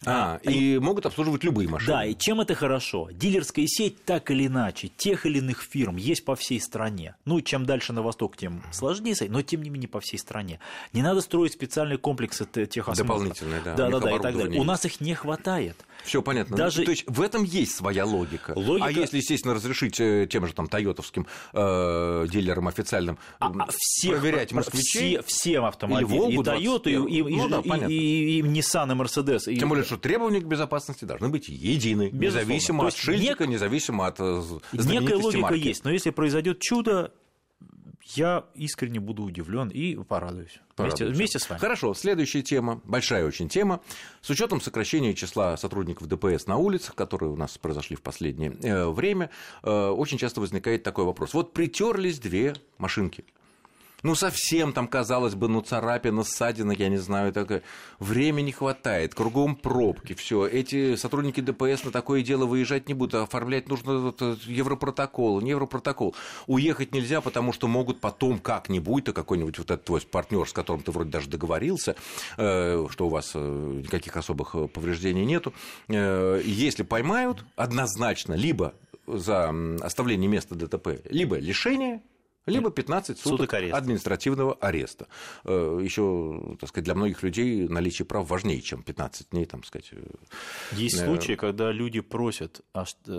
а, 0.05 0.39
и 0.43 0.79
могут 0.79 1.05
обслуживать 1.05 1.43
любые 1.43 1.69
машины. 1.69 1.91
Да, 1.91 2.05
и 2.05 2.15
чем 2.17 2.41
это 2.41 2.55
хорошо? 2.55 3.09
Дилерская 3.11 3.67
сеть 3.67 4.03
так 4.03 4.31
или 4.31 4.47
иначе, 4.47 4.87
тех 4.87 5.25
или 5.25 5.37
иных 5.37 5.61
фирм 5.61 5.97
есть 5.97 6.25
по 6.25 6.35
всей 6.35 6.59
стране. 6.59 7.15
Ну, 7.25 7.41
чем 7.41 7.65
дальше 7.65 7.93
на 7.93 8.01
восток, 8.01 8.35
тем 8.35 8.63
сложнее, 8.71 9.15
но 9.29 9.41
тем 9.41 9.61
не 9.61 9.69
менее 9.69 9.89
по 9.89 9.99
всей 9.99 10.17
стране. 10.17 10.59
Не 10.93 11.01
надо 11.01 11.21
строить 11.21 11.53
специальные 11.53 11.97
комплексы 11.97 12.45
техосмотра. 12.45 13.03
Дополнительные, 13.03 13.61
да. 13.61 13.75
Да, 13.75 13.89
да, 13.89 13.99
да, 13.99 14.15
и 14.15 14.19
так 14.19 14.37
далее. 14.37 14.59
У 14.59 14.63
нас 14.63 14.85
их 14.85 15.01
не 15.01 15.13
хватает. 15.13 15.77
Все 16.03 16.21
понятно. 16.21 16.57
Даже... 16.57 16.83
То 16.83 16.91
есть 16.91 17.03
в 17.07 17.21
этом 17.21 17.43
есть 17.43 17.75
своя 17.75 18.05
логика. 18.05 18.53
логика... 18.55 18.87
А 18.87 18.91
если, 18.91 19.17
естественно, 19.17 19.53
разрешить 19.53 19.99
э, 19.99 20.27
тем 20.29 20.47
же 20.47 20.53
там 20.53 20.67
тойотовским 20.67 21.27
э, 21.53 22.25
дилерам 22.31 22.67
официальным 22.67 23.19
а, 23.39 23.51
а 23.59 23.67
всех, 23.71 24.19
проверять 24.19 24.51
москвичей? 24.51 25.19
Все, 25.19 25.21
всем 25.21 25.65
автомобилям. 25.65 26.29
И 26.29 26.37
Toyota, 26.37 26.89
и, 26.89 27.19
и, 27.19 27.21
ну, 27.21 27.61
и, 27.61 27.69
да, 27.69 27.87
и, 27.87 27.93
и, 27.93 28.39
и 28.39 28.41
Nissan, 28.41 28.91
и 28.91 28.95
Mercedes. 28.95 29.55
Тем 29.59 29.69
более, 29.69 29.85
что 29.91 29.97
требования 29.97 30.39
к 30.39 30.45
безопасности 30.45 31.03
должны 31.03 31.27
быть 31.27 31.49
едины, 31.49 32.09
Безусловно. 32.09 32.25
независимо 32.25 32.87
от 32.87 32.95
шильдика, 32.95 33.43
нек... 33.43 33.53
независимо 33.53 34.07
от 34.07 34.19
э, 34.19 34.41
Некая 34.71 35.17
логика 35.17 35.41
марки. 35.41 35.59
есть, 35.59 35.83
но 35.83 35.91
если 35.91 36.11
произойдет 36.11 36.59
чудо, 36.59 37.11
я 38.15 38.45
искренне 38.55 39.01
буду 39.01 39.23
удивлен 39.23 39.67
и 39.67 39.95
порадуюсь. 39.95 40.59
Вместе, 40.77 41.05
вместе 41.07 41.39
с 41.39 41.49
вами. 41.49 41.59
Хорошо, 41.59 41.93
следующая 41.93 42.41
тема, 42.41 42.81
большая 42.85 43.25
очень 43.25 43.49
тема. 43.49 43.81
С 44.21 44.29
учетом 44.29 44.61
сокращения 44.61 45.13
числа 45.13 45.57
сотрудников 45.57 46.07
ДПС 46.07 46.47
на 46.47 46.55
улицах, 46.55 46.95
которые 46.95 47.29
у 47.31 47.35
нас 47.35 47.57
произошли 47.57 47.97
в 47.97 48.01
последнее 48.01 48.55
э, 48.63 48.89
время, 48.89 49.29
э, 49.63 49.89
очень 49.89 50.17
часто 50.17 50.39
возникает 50.39 50.83
такой 50.83 51.03
вопрос. 51.03 51.33
Вот 51.33 51.51
притерлись 51.53 52.19
две 52.19 52.55
машинки 52.77 53.25
ну, 54.03 54.15
совсем 54.15 54.73
там, 54.73 54.87
казалось 54.87 55.35
бы, 55.35 55.47
ну, 55.47 55.61
царапина, 55.61 56.23
ссадина, 56.23 56.71
я 56.71 56.89
не 56.89 56.97
знаю, 56.97 57.31
такое. 57.33 57.61
Времени 57.99 58.51
хватает, 58.51 59.13
кругом 59.13 59.55
пробки, 59.55 60.13
все. 60.13 60.47
Эти 60.47 60.95
сотрудники 60.95 61.39
ДПС 61.39 61.83
на 61.83 61.91
такое 61.91 62.23
дело 62.23 62.45
выезжать 62.45 62.87
не 62.87 62.93
будут, 62.93 63.15
а 63.15 63.23
оформлять 63.23 63.69
нужно 63.69 63.99
вот, 63.99 64.21
э, 64.21 64.35
европротокол, 64.45 65.41
не 65.41 65.51
европротокол. 65.51 66.15
Уехать 66.47 66.93
нельзя, 66.93 67.21
потому 67.21 67.53
что 67.53 67.67
могут 67.67 67.99
потом 67.99 68.39
как-нибудь, 68.39 69.05
то 69.05 69.13
какой-нибудь 69.13 69.57
вот 69.59 69.71
этот 69.71 69.85
твой 69.85 70.01
партнер, 70.01 70.47
с 70.47 70.53
которым 70.53 70.83
ты 70.83 70.91
вроде 70.91 71.11
даже 71.11 71.29
договорился, 71.29 71.95
э, 72.37 72.87
что 72.89 73.05
у 73.05 73.09
вас 73.09 73.31
э, 73.35 73.81
никаких 73.83 74.17
особых 74.17 74.55
повреждений 74.73 75.25
нету, 75.25 75.53
если 75.87 76.83
поймают, 76.83 77.45
однозначно, 77.55 78.33
либо 78.33 78.73
за 79.07 79.53
оставление 79.81 80.29
места 80.29 80.55
ДТП, 80.55 81.01
либо 81.09 81.37
лишение 81.37 82.01
либо 82.47 82.71
15 82.71 83.17
суток, 83.19 83.39
суток 83.39 83.53
ареста. 83.53 83.77
административного 83.77 84.55
ареста. 84.55 85.07
Э, 85.43 85.79
Еще, 85.81 86.57
так 86.59 86.69
сказать, 86.69 86.85
для 86.85 86.95
многих 86.95 87.21
людей 87.21 87.67
наличие 87.67 88.05
прав 88.05 88.27
важнее, 88.27 88.61
чем 88.61 88.81
15 88.81 89.29
дней, 89.29 89.45
там 89.45 89.63
сказать. 89.63 89.89
Э, 89.91 90.03
есть 90.71 90.95
э... 90.95 91.05
случаи, 91.05 91.33
когда 91.33 91.71
люди 91.71 91.99
просят 92.01 92.61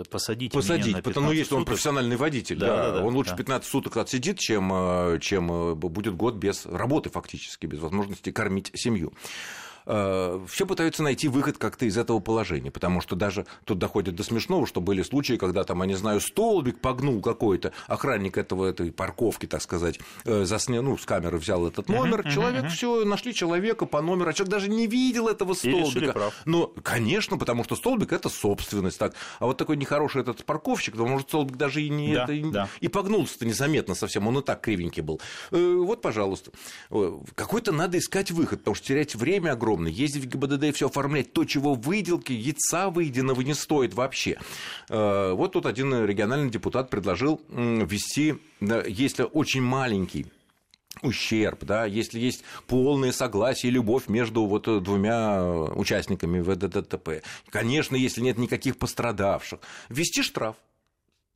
посадить 0.09 0.51
Посадить, 0.51 0.87
меня 0.87 0.97
на 0.97 1.03
потому 1.03 1.27
что 1.27 1.35
если 1.35 1.55
он 1.55 1.65
профессиональный 1.65 2.17
водитель, 2.17 2.57
да, 2.57 2.67
да, 2.67 2.75
да, 2.91 2.99
да, 2.99 3.05
он 3.05 3.15
лучше 3.15 3.31
да. 3.31 3.37
15 3.37 3.69
суток 3.69 3.97
отсидит, 3.97 4.39
чем, 4.39 4.71
э, 4.73 5.19
чем 5.21 5.75
будет 5.77 6.15
год 6.15 6.35
без 6.35 6.65
работы 6.65 7.09
фактически, 7.09 7.65
без 7.65 7.79
возможности 7.79 8.31
кормить 8.31 8.71
семью. 8.75 9.13
Э, 9.85 10.39
все 10.47 10.65
пытаются 10.65 11.03
найти 11.03 11.27
выход 11.27 11.57
как-то 11.57 11.85
из 11.85 11.97
этого 11.97 12.19
положения, 12.19 12.71
потому 12.71 13.01
что 13.01 13.15
даже 13.15 13.45
тут 13.65 13.79
доходит 13.79 14.15
до 14.15 14.23
смешного, 14.23 14.65
что 14.65 14.81
были 14.81 15.01
случаи, 15.03 15.33
когда 15.33 15.63
там, 15.63 15.81
я 15.81 15.87
не 15.87 15.95
знаю, 15.95 16.21
столбик 16.21 16.79
погнул 16.79 17.21
какой-то, 17.21 17.73
охранник 17.87 18.37
этого, 18.37 18.65
этой 18.65 18.91
парковки, 18.91 19.45
так 19.45 19.61
сказать, 19.61 19.99
э, 20.25 20.45
засне, 20.45 20.81
ну, 20.81 20.97
с 20.97 21.05
камеры 21.05 21.37
взял 21.37 21.67
этот 21.67 21.89
номер, 21.89 22.21
uh-huh, 22.21 22.31
человек 22.31 22.65
uh-huh. 22.65 22.69
все 22.69 23.05
нашли 23.05 23.33
человека 23.33 23.85
по 23.85 24.01
номеру, 24.01 24.29
а 24.29 24.33
человек 24.33 24.51
даже 24.51 24.69
не 24.69 24.87
видел 24.87 25.27
этого 25.27 25.53
столбика. 25.53 26.31
Но, 26.45 26.67
конечно, 26.81 27.37
потому 27.37 27.63
что 27.63 27.75
столбик 27.75 28.13
это 28.13 28.29
собственность, 28.29 28.99
так. 28.99 29.13
А 29.39 29.45
вот 29.45 29.57
такой 29.57 29.77
нехороший 29.77 30.21
этот 30.21 30.45
парковщик, 30.45 30.95
то 30.95 31.05
может 31.05 31.27
столбик 31.29 31.57
даже 31.57 31.81
и 31.81 31.89
не 31.89 32.13
да, 32.13 32.23
это, 32.23 32.51
да. 32.51 32.69
и 32.79 32.87
погнулся-то 32.87 33.45
незаметно 33.45 33.95
совсем, 33.95 34.27
он 34.27 34.37
и 34.39 34.41
так 34.41 34.61
кривенький 34.61 35.01
был. 35.01 35.19
Э, 35.51 35.75
вот, 35.75 36.01
пожалуйста, 36.01 36.51
какой-то 37.35 37.71
надо 37.71 37.97
искать 37.97 38.31
выход, 38.31 38.59
потому 38.59 38.75
что 38.75 38.87
терять 38.87 39.15
время 39.15 39.51
огромное 39.51 39.72
огромный, 39.73 39.91
ездить 39.91 40.23
в 40.23 40.27
ГИБДД 40.27 40.63
и 40.65 40.71
все 40.71 40.87
оформлять, 40.87 41.33
то, 41.33 41.45
чего 41.45 41.73
выделки, 41.73 42.31
яйца 42.31 42.89
выеденного 42.89 43.41
не 43.41 43.53
стоит 43.53 43.93
вообще. 43.93 44.37
Э, 44.89 45.33
вот 45.33 45.53
тут 45.53 45.65
один 45.65 46.05
региональный 46.05 46.49
депутат 46.49 46.89
предложил 46.89 47.41
ввести, 47.49 48.35
если 48.61 49.23
очень 49.23 49.61
маленький 49.61 50.27
ущерб, 51.01 51.63
да, 51.65 51.85
если 51.85 52.19
есть 52.19 52.43
полное 52.67 53.11
согласие 53.11 53.71
и 53.71 53.73
любовь 53.73 54.07
между 54.07 54.45
вот 54.45 54.83
двумя 54.83 55.43
участниками 55.75 56.39
ВДТП. 56.39 57.23
Конечно, 57.49 57.95
если 57.95 58.21
нет 58.21 58.37
никаких 58.37 58.77
пострадавших. 58.77 59.59
Ввести 59.89 60.21
штраф. 60.21 60.55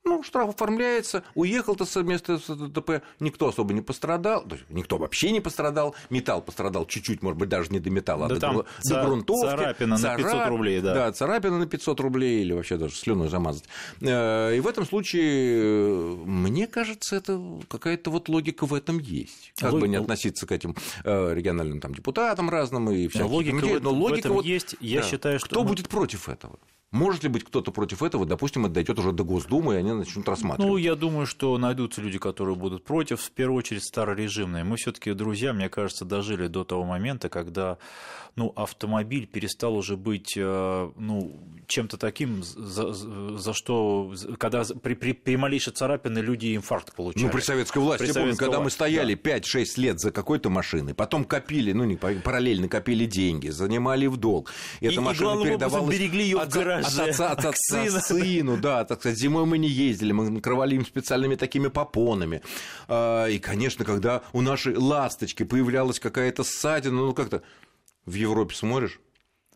Ну, 0.08 0.24
штраф 0.24 0.50
оформляется, 0.50 1.24
уехал-то 1.36 1.84
с 1.84 2.02
места 2.02 2.40
ДТП, 2.48 3.02
никто 3.20 3.50
особо 3.50 3.74
не 3.74 3.82
пострадал, 3.82 4.46
никто 4.70 4.98
вообще 4.98 5.32
не 5.32 5.42
пострадал, 5.42 5.96
металл 6.10 6.42
пострадал 6.42 6.86
чуть-чуть, 6.86 7.22
может 7.22 7.38
быть, 7.38 7.50
даже 7.50 7.72
не 7.72 7.80
до 7.80 7.90
металла, 7.90 8.30
да 8.30 8.36
а 8.36 8.40
там 8.40 8.56
до, 8.56 8.66
до 8.86 9.04
грунтовки. 9.04 9.48
Царапина 9.48 9.98
на 9.98 10.16
500 10.16 10.48
рублей, 10.48 10.80
да. 10.82 10.94
Да, 10.94 11.12
царапина 11.12 11.60
на 11.60 11.68
500 11.68 12.00
рублей 12.00 12.42
или 12.42 12.54
вообще 12.54 12.78
даже 12.78 12.96
слюной 12.96 13.28
замазать. 13.28 13.66
Э, 14.00 14.56
и 14.56 14.62
в 14.62 14.68
этом 14.68 14.86
случае, 14.86 15.60
э, 15.60 16.16
мне 16.26 16.68
кажется, 16.68 17.18
это 17.18 17.42
какая-то 17.68 18.10
вот 18.10 18.30
логика 18.30 18.66
в 18.66 18.74
этом 18.74 19.00
есть. 19.00 19.52
Как 19.58 19.74
Лог... 19.74 19.82
бы 19.82 19.88
не 19.90 19.98
относиться 19.98 20.48
к 20.48 20.54
этим 20.54 20.74
э, 21.04 21.34
региональным 21.34 21.82
там, 21.82 21.94
депутатам 21.94 22.50
разным 22.50 22.90
и 22.90 23.10
всяким. 23.10 23.28
Логика, 23.28 23.58
людей, 23.58 23.80
но 23.82 23.92
логика 23.92 24.16
в 24.16 24.20
этом 24.20 24.34
вот, 24.34 24.46
есть, 24.46 24.78
я 24.80 25.02
да. 25.02 25.08
считаю, 25.08 25.40
что... 25.40 25.50
Кто 25.50 25.64
будет 25.66 25.90
против 25.90 26.30
этого? 26.30 26.58
Может 26.92 27.24
ли 27.24 27.30
быть 27.30 27.44
кто-то 27.44 27.72
против 27.72 28.02
этого, 28.02 28.26
допустим, 28.26 28.66
это 28.66 28.76
дойдет 28.76 28.98
уже 28.98 29.12
до 29.12 29.26
Госдумы, 29.26 29.74
и 29.74 29.78
они 29.78 29.92
начнут 29.92 30.28
рассматривать? 30.30 30.72
Ну, 30.72 30.78
я 30.78 30.96
думаю, 30.96 31.26
что 31.26 31.58
найдутся 31.58 32.02
люди, 32.02 32.18
которые 32.18 32.56
будут 32.56 32.86
против, 32.86 33.20
в 33.20 33.32
первую 33.32 33.58
очередь 33.58 33.84
старорежимные. 33.84 34.64
Мы 34.64 34.78
все-таки, 34.78 35.12
друзья, 35.12 35.52
мне 35.52 35.68
кажется, 35.68 36.06
дожили 36.06 36.48
до 36.48 36.64
того 36.64 36.86
момента, 36.86 37.28
когда 37.28 37.78
ну, 38.38 38.54
автомобиль 38.56 39.26
перестал 39.26 39.76
уже 39.76 39.98
быть 39.98 40.36
э, 40.38 40.92
ну, 40.96 41.36
чем-то 41.66 41.98
таким, 41.98 42.44
за, 42.44 42.94
за 42.94 43.54
что, 43.54 44.14
когда 44.38 44.64
при, 44.64 44.94
при, 44.94 45.14
при 45.14 45.36
малейшей 45.36 45.74
царапине 45.74 46.22
люди 46.22 46.56
инфаркт 46.56 46.96
получали. 46.96 47.26
Ну, 47.26 47.32
при 47.32 47.42
советской 47.42 47.80
власти, 47.80 48.04
при 48.04 48.08
я 48.10 48.14
помню, 48.14 48.36
когда 48.38 48.60
власть, 48.60 48.64
мы 48.64 48.70
стояли 48.70 49.16
да. 49.16 49.38
5-6 49.38 49.66
лет 49.78 50.00
за 50.00 50.12
какой-то 50.12 50.52
машиной, 50.52 50.94
потом 50.94 51.26
копили, 51.26 51.72
ну, 51.72 51.84
не 51.84 51.96
параллельно 51.96 52.70
копили 52.70 53.06
деньги, 53.06 53.50
занимали 53.50 54.06
в 54.06 54.18
долг. 54.18 54.52
И, 54.82 54.86
и 54.86 54.92
эта 54.92 55.02
машина 55.02 55.42
и, 55.42 55.44
передавалась... 55.44 55.98
берегли 55.98 56.24
ее 56.24 56.38
в 56.38 56.48
гараже. 56.48 56.77
От 56.86 57.00
отца, 57.00 57.32
от 57.32 57.46
отца 57.46 57.86
к 57.86 58.02
сыну, 58.02 58.58
да, 58.58 58.86
так 58.86 59.00
сказать, 59.00 59.18
зимой 59.18 59.46
мы 59.46 59.58
не 59.58 59.70
ездили, 59.70 60.12
мы 60.12 60.30
накрывали 60.30 60.76
им 60.76 60.86
специальными 60.86 61.36
такими 61.36 61.68
попонами. 61.68 62.42
А, 62.88 63.26
и, 63.28 63.40
конечно, 63.40 63.86
когда 63.86 64.22
у 64.34 64.42
нашей 64.42 64.76
ласточки 64.76 65.44
появлялась 65.44 66.00
какая-то 66.00 66.44
ссадина, 66.44 66.98
ну, 66.98 67.14
как-то 67.14 67.42
в 68.06 68.14
Европе 68.14 68.56
смотришь, 68.56 69.00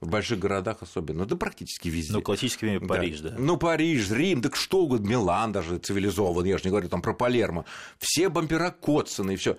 в 0.01 0.09
больших 0.09 0.39
городах 0.39 0.77
особенно, 0.81 1.25
да 1.25 1.35
практически 1.35 1.87
везде. 1.87 2.13
Ну, 2.13 2.21
классический 2.21 2.79
Париж, 2.79 3.19
да. 3.21 3.29
да. 3.29 3.35
Ну, 3.37 3.57
Париж, 3.57 4.09
Рим, 4.09 4.41
так 4.41 4.55
что 4.55 4.79
угодно, 4.79 5.07
Милан 5.07 5.51
даже 5.51 5.77
цивилизованный, 5.77 6.49
я 6.49 6.57
же 6.57 6.63
не 6.65 6.69
говорю 6.71 6.89
там 6.89 7.03
про 7.03 7.13
Палермо. 7.13 7.65
Все 7.99 8.29
бампера 8.29 8.71
коцаны 8.71 9.33
и 9.33 9.35
все. 9.35 9.57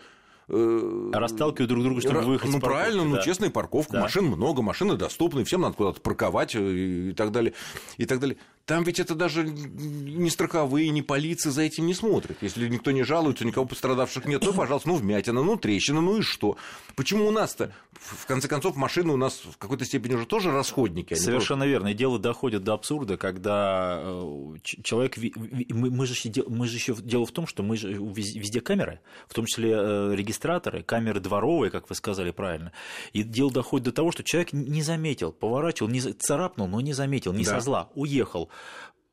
Э, 0.49 1.11
Расталкивают 1.13 1.69
друг 1.69 1.85
друга, 1.85 2.01
чтобы 2.01 2.21
выехать 2.21 2.51
Ну, 2.51 2.61
правильно, 2.61 3.05
ну, 3.05 3.23
честная 3.23 3.51
парковка, 3.51 3.95
да. 3.95 4.01
машин 4.01 4.27
много, 4.27 4.63
машины 4.63 4.97
доступны, 4.97 5.45
всем 5.45 5.61
надо 5.63 5.75
куда-то 5.75 6.01
парковать 6.01 6.55
э, 6.55 6.61
и 6.61 7.13
так 7.13 7.33
далее, 7.33 7.55
и 7.97 8.07
так 8.07 8.21
далее. 8.21 8.37
Там 8.65 8.85
ведь 8.85 9.01
это 9.01 9.15
даже 9.15 9.43
не 9.45 10.31
страховые, 10.31 10.91
не 10.91 11.03
полиция 11.03 11.51
за 11.51 11.63
этим 11.63 11.87
не 11.87 11.95
смотрят. 11.95 12.39
Если 12.43 12.69
никто 12.69 12.93
не 12.93 13.03
жалуется, 13.03 13.45
никого 13.45 13.67
пострадавших 13.67 14.25
нет, 14.27 14.43
ну, 14.45 14.53
пожалуйста, 14.55 14.89
ну, 14.89 14.97
вмятина, 14.97 15.43
ну, 15.43 15.57
трещина, 15.57 16.01
ну 16.01 16.19
и 16.19 16.23
что? 16.23 16.57
Почему 16.95 17.27
у 17.27 17.33
нас-то, 17.33 17.73
в 17.93 18.25
конце 18.27 18.47
концов, 18.47 18.77
машины 18.77 19.13
у 19.13 19.17
нас 19.17 19.41
в 19.45 19.59
какой-то 19.59 19.85
степени 19.85 20.15
уже 20.15 20.27
тоже 20.27 20.53
расходники? 20.53 21.15
Совершенно 21.15 21.61
просто... 21.61 21.69
верно. 21.71 21.89
И 21.89 21.95
дело 21.95 22.19
доходит 22.21 22.63
до 22.63 22.75
абсурда, 22.75 23.17
когда 23.17 24.01
э, 24.01 24.55
человек... 24.63 25.17
Мы, 25.17 25.91
мы, 25.91 26.07
же, 26.07 26.15
мы 26.47 26.69
же 26.69 26.77
еще... 26.77 26.95
Дело 26.95 27.27
в 27.27 27.33
том, 27.33 27.49
что 27.49 27.65
мы 27.65 27.77
же 27.77 27.93
везде 27.93 28.61
камеры, 28.61 29.01
в 29.27 29.35
том 29.35 29.47
числе 29.47 29.73
э, 29.73 30.15
регистраторы, 30.15 30.85
камеры 30.85 31.19
дворовые, 31.19 31.73
как 31.73 31.89
вы 31.89 31.97
сказали 31.97 32.31
правильно. 32.31 32.71
И 33.13 33.25
дело 33.25 33.51
доходит 33.51 33.87
до 33.87 33.93
того, 33.93 34.13
что 34.13 34.23
человек 34.23 34.53
не 34.53 34.83
заметил, 34.83 35.33
поворачивал, 35.33 35.91
не 35.91 36.01
царапнул, 36.01 36.69
но 36.69 36.81
не 36.81 36.93
заметил, 36.93 37.33
не 37.33 37.45
да. 37.45 37.57
со 37.57 37.61
зла, 37.61 37.91
уехал 37.95 38.52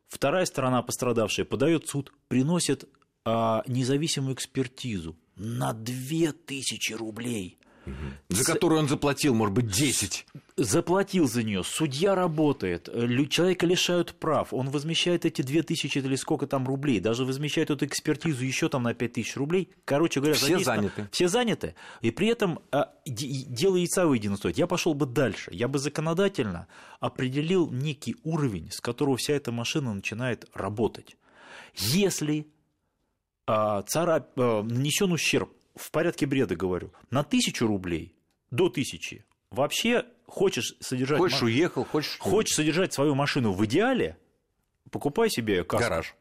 Вторая 0.08 0.46
сторона 0.46 0.82
пострадавшая 0.82 1.46
подает 1.46 1.88
суд, 1.88 2.12
приносит 2.28 2.90
а, 3.26 3.64
независимую 3.68 4.34
экспертизу 4.34 5.16
на 5.36 5.74
2000 5.74 6.94
рублей. 6.94 7.59
За 8.30 8.44
которую 8.44 8.80
он 8.80 8.88
заплатил, 8.88 9.34
может 9.34 9.54
быть, 9.54 9.68
10. 9.68 10.26
Заплатил 10.56 11.28
за 11.28 11.44
нее. 11.44 11.64
Судья 11.64 12.16
работает. 12.16 12.90
Человека 13.30 13.66
лишают 13.66 14.14
прав. 14.14 14.54
Он 14.54 14.70
возмещает 14.70 15.26
эти 15.26 15.42
2000 15.42 15.98
или 15.98 16.16
сколько 16.16 16.48
там 16.48 16.68
рублей. 16.68 17.00
Даже 17.00 17.26
возмещает 17.26 17.70
эту 17.70 17.86
экспертизу 17.86 18.44
еще 18.44 18.70
там 18.70 18.84
на 18.84 18.94
5000 18.94 19.36
рублей. 19.38 19.70
Короче 19.86 20.20
говоря, 20.20 20.36
все 20.36 20.60
заняты. 20.60 21.08
Все 21.12 21.28
заняты. 21.28 21.76
И 22.02 22.12
при 22.12 22.28
этом 22.28 22.60
а, 22.72 22.94
дело 23.06 23.78
яйца 23.78 24.06
выедено 24.06 24.38
стоит. 24.38 24.58
Я 24.58 24.68
пошел 24.68 24.94
бы 24.94 25.06
дальше. 25.06 25.50
Я 25.54 25.68
бы 25.68 25.80
законодательно 25.80 26.68
определил 27.00 27.70
некий 27.72 28.16
уровень, 28.24 28.72
с 28.72 28.82
которого 28.82 29.18
вся 29.18 29.34
эта 29.34 29.52
машина 29.52 29.94
начинает 29.94 30.46
работать. 30.54 31.16
Если 31.76 32.48
а, 33.48 33.82
царап, 33.82 34.32
а, 34.38 34.62
нанесен 34.62 35.12
ущерб 35.12 35.50
в 35.76 35.92
порядке 35.92 36.26
бреда 36.26 36.56
говорю, 36.56 36.92
на 37.12 37.24
тысячу 37.24 37.68
рублей 37.68 38.16
до 38.52 38.70
тысячи 38.70 39.26
вообще 39.52 40.06
хочешь 40.26 40.76
содержать... 40.80 41.20
Хочешь 41.20 41.42
уехал, 41.42 41.86
хочешь... 41.86 42.18
Хочешь 42.20 42.56
содержать 42.56 42.94
свою 42.94 43.16
машину 43.16 43.54
в 43.54 43.66
идеале, 43.66 44.18
покупай 44.92 45.30
себе 45.30 45.64
каску. 45.64 45.84
Гараж. 45.84 46.16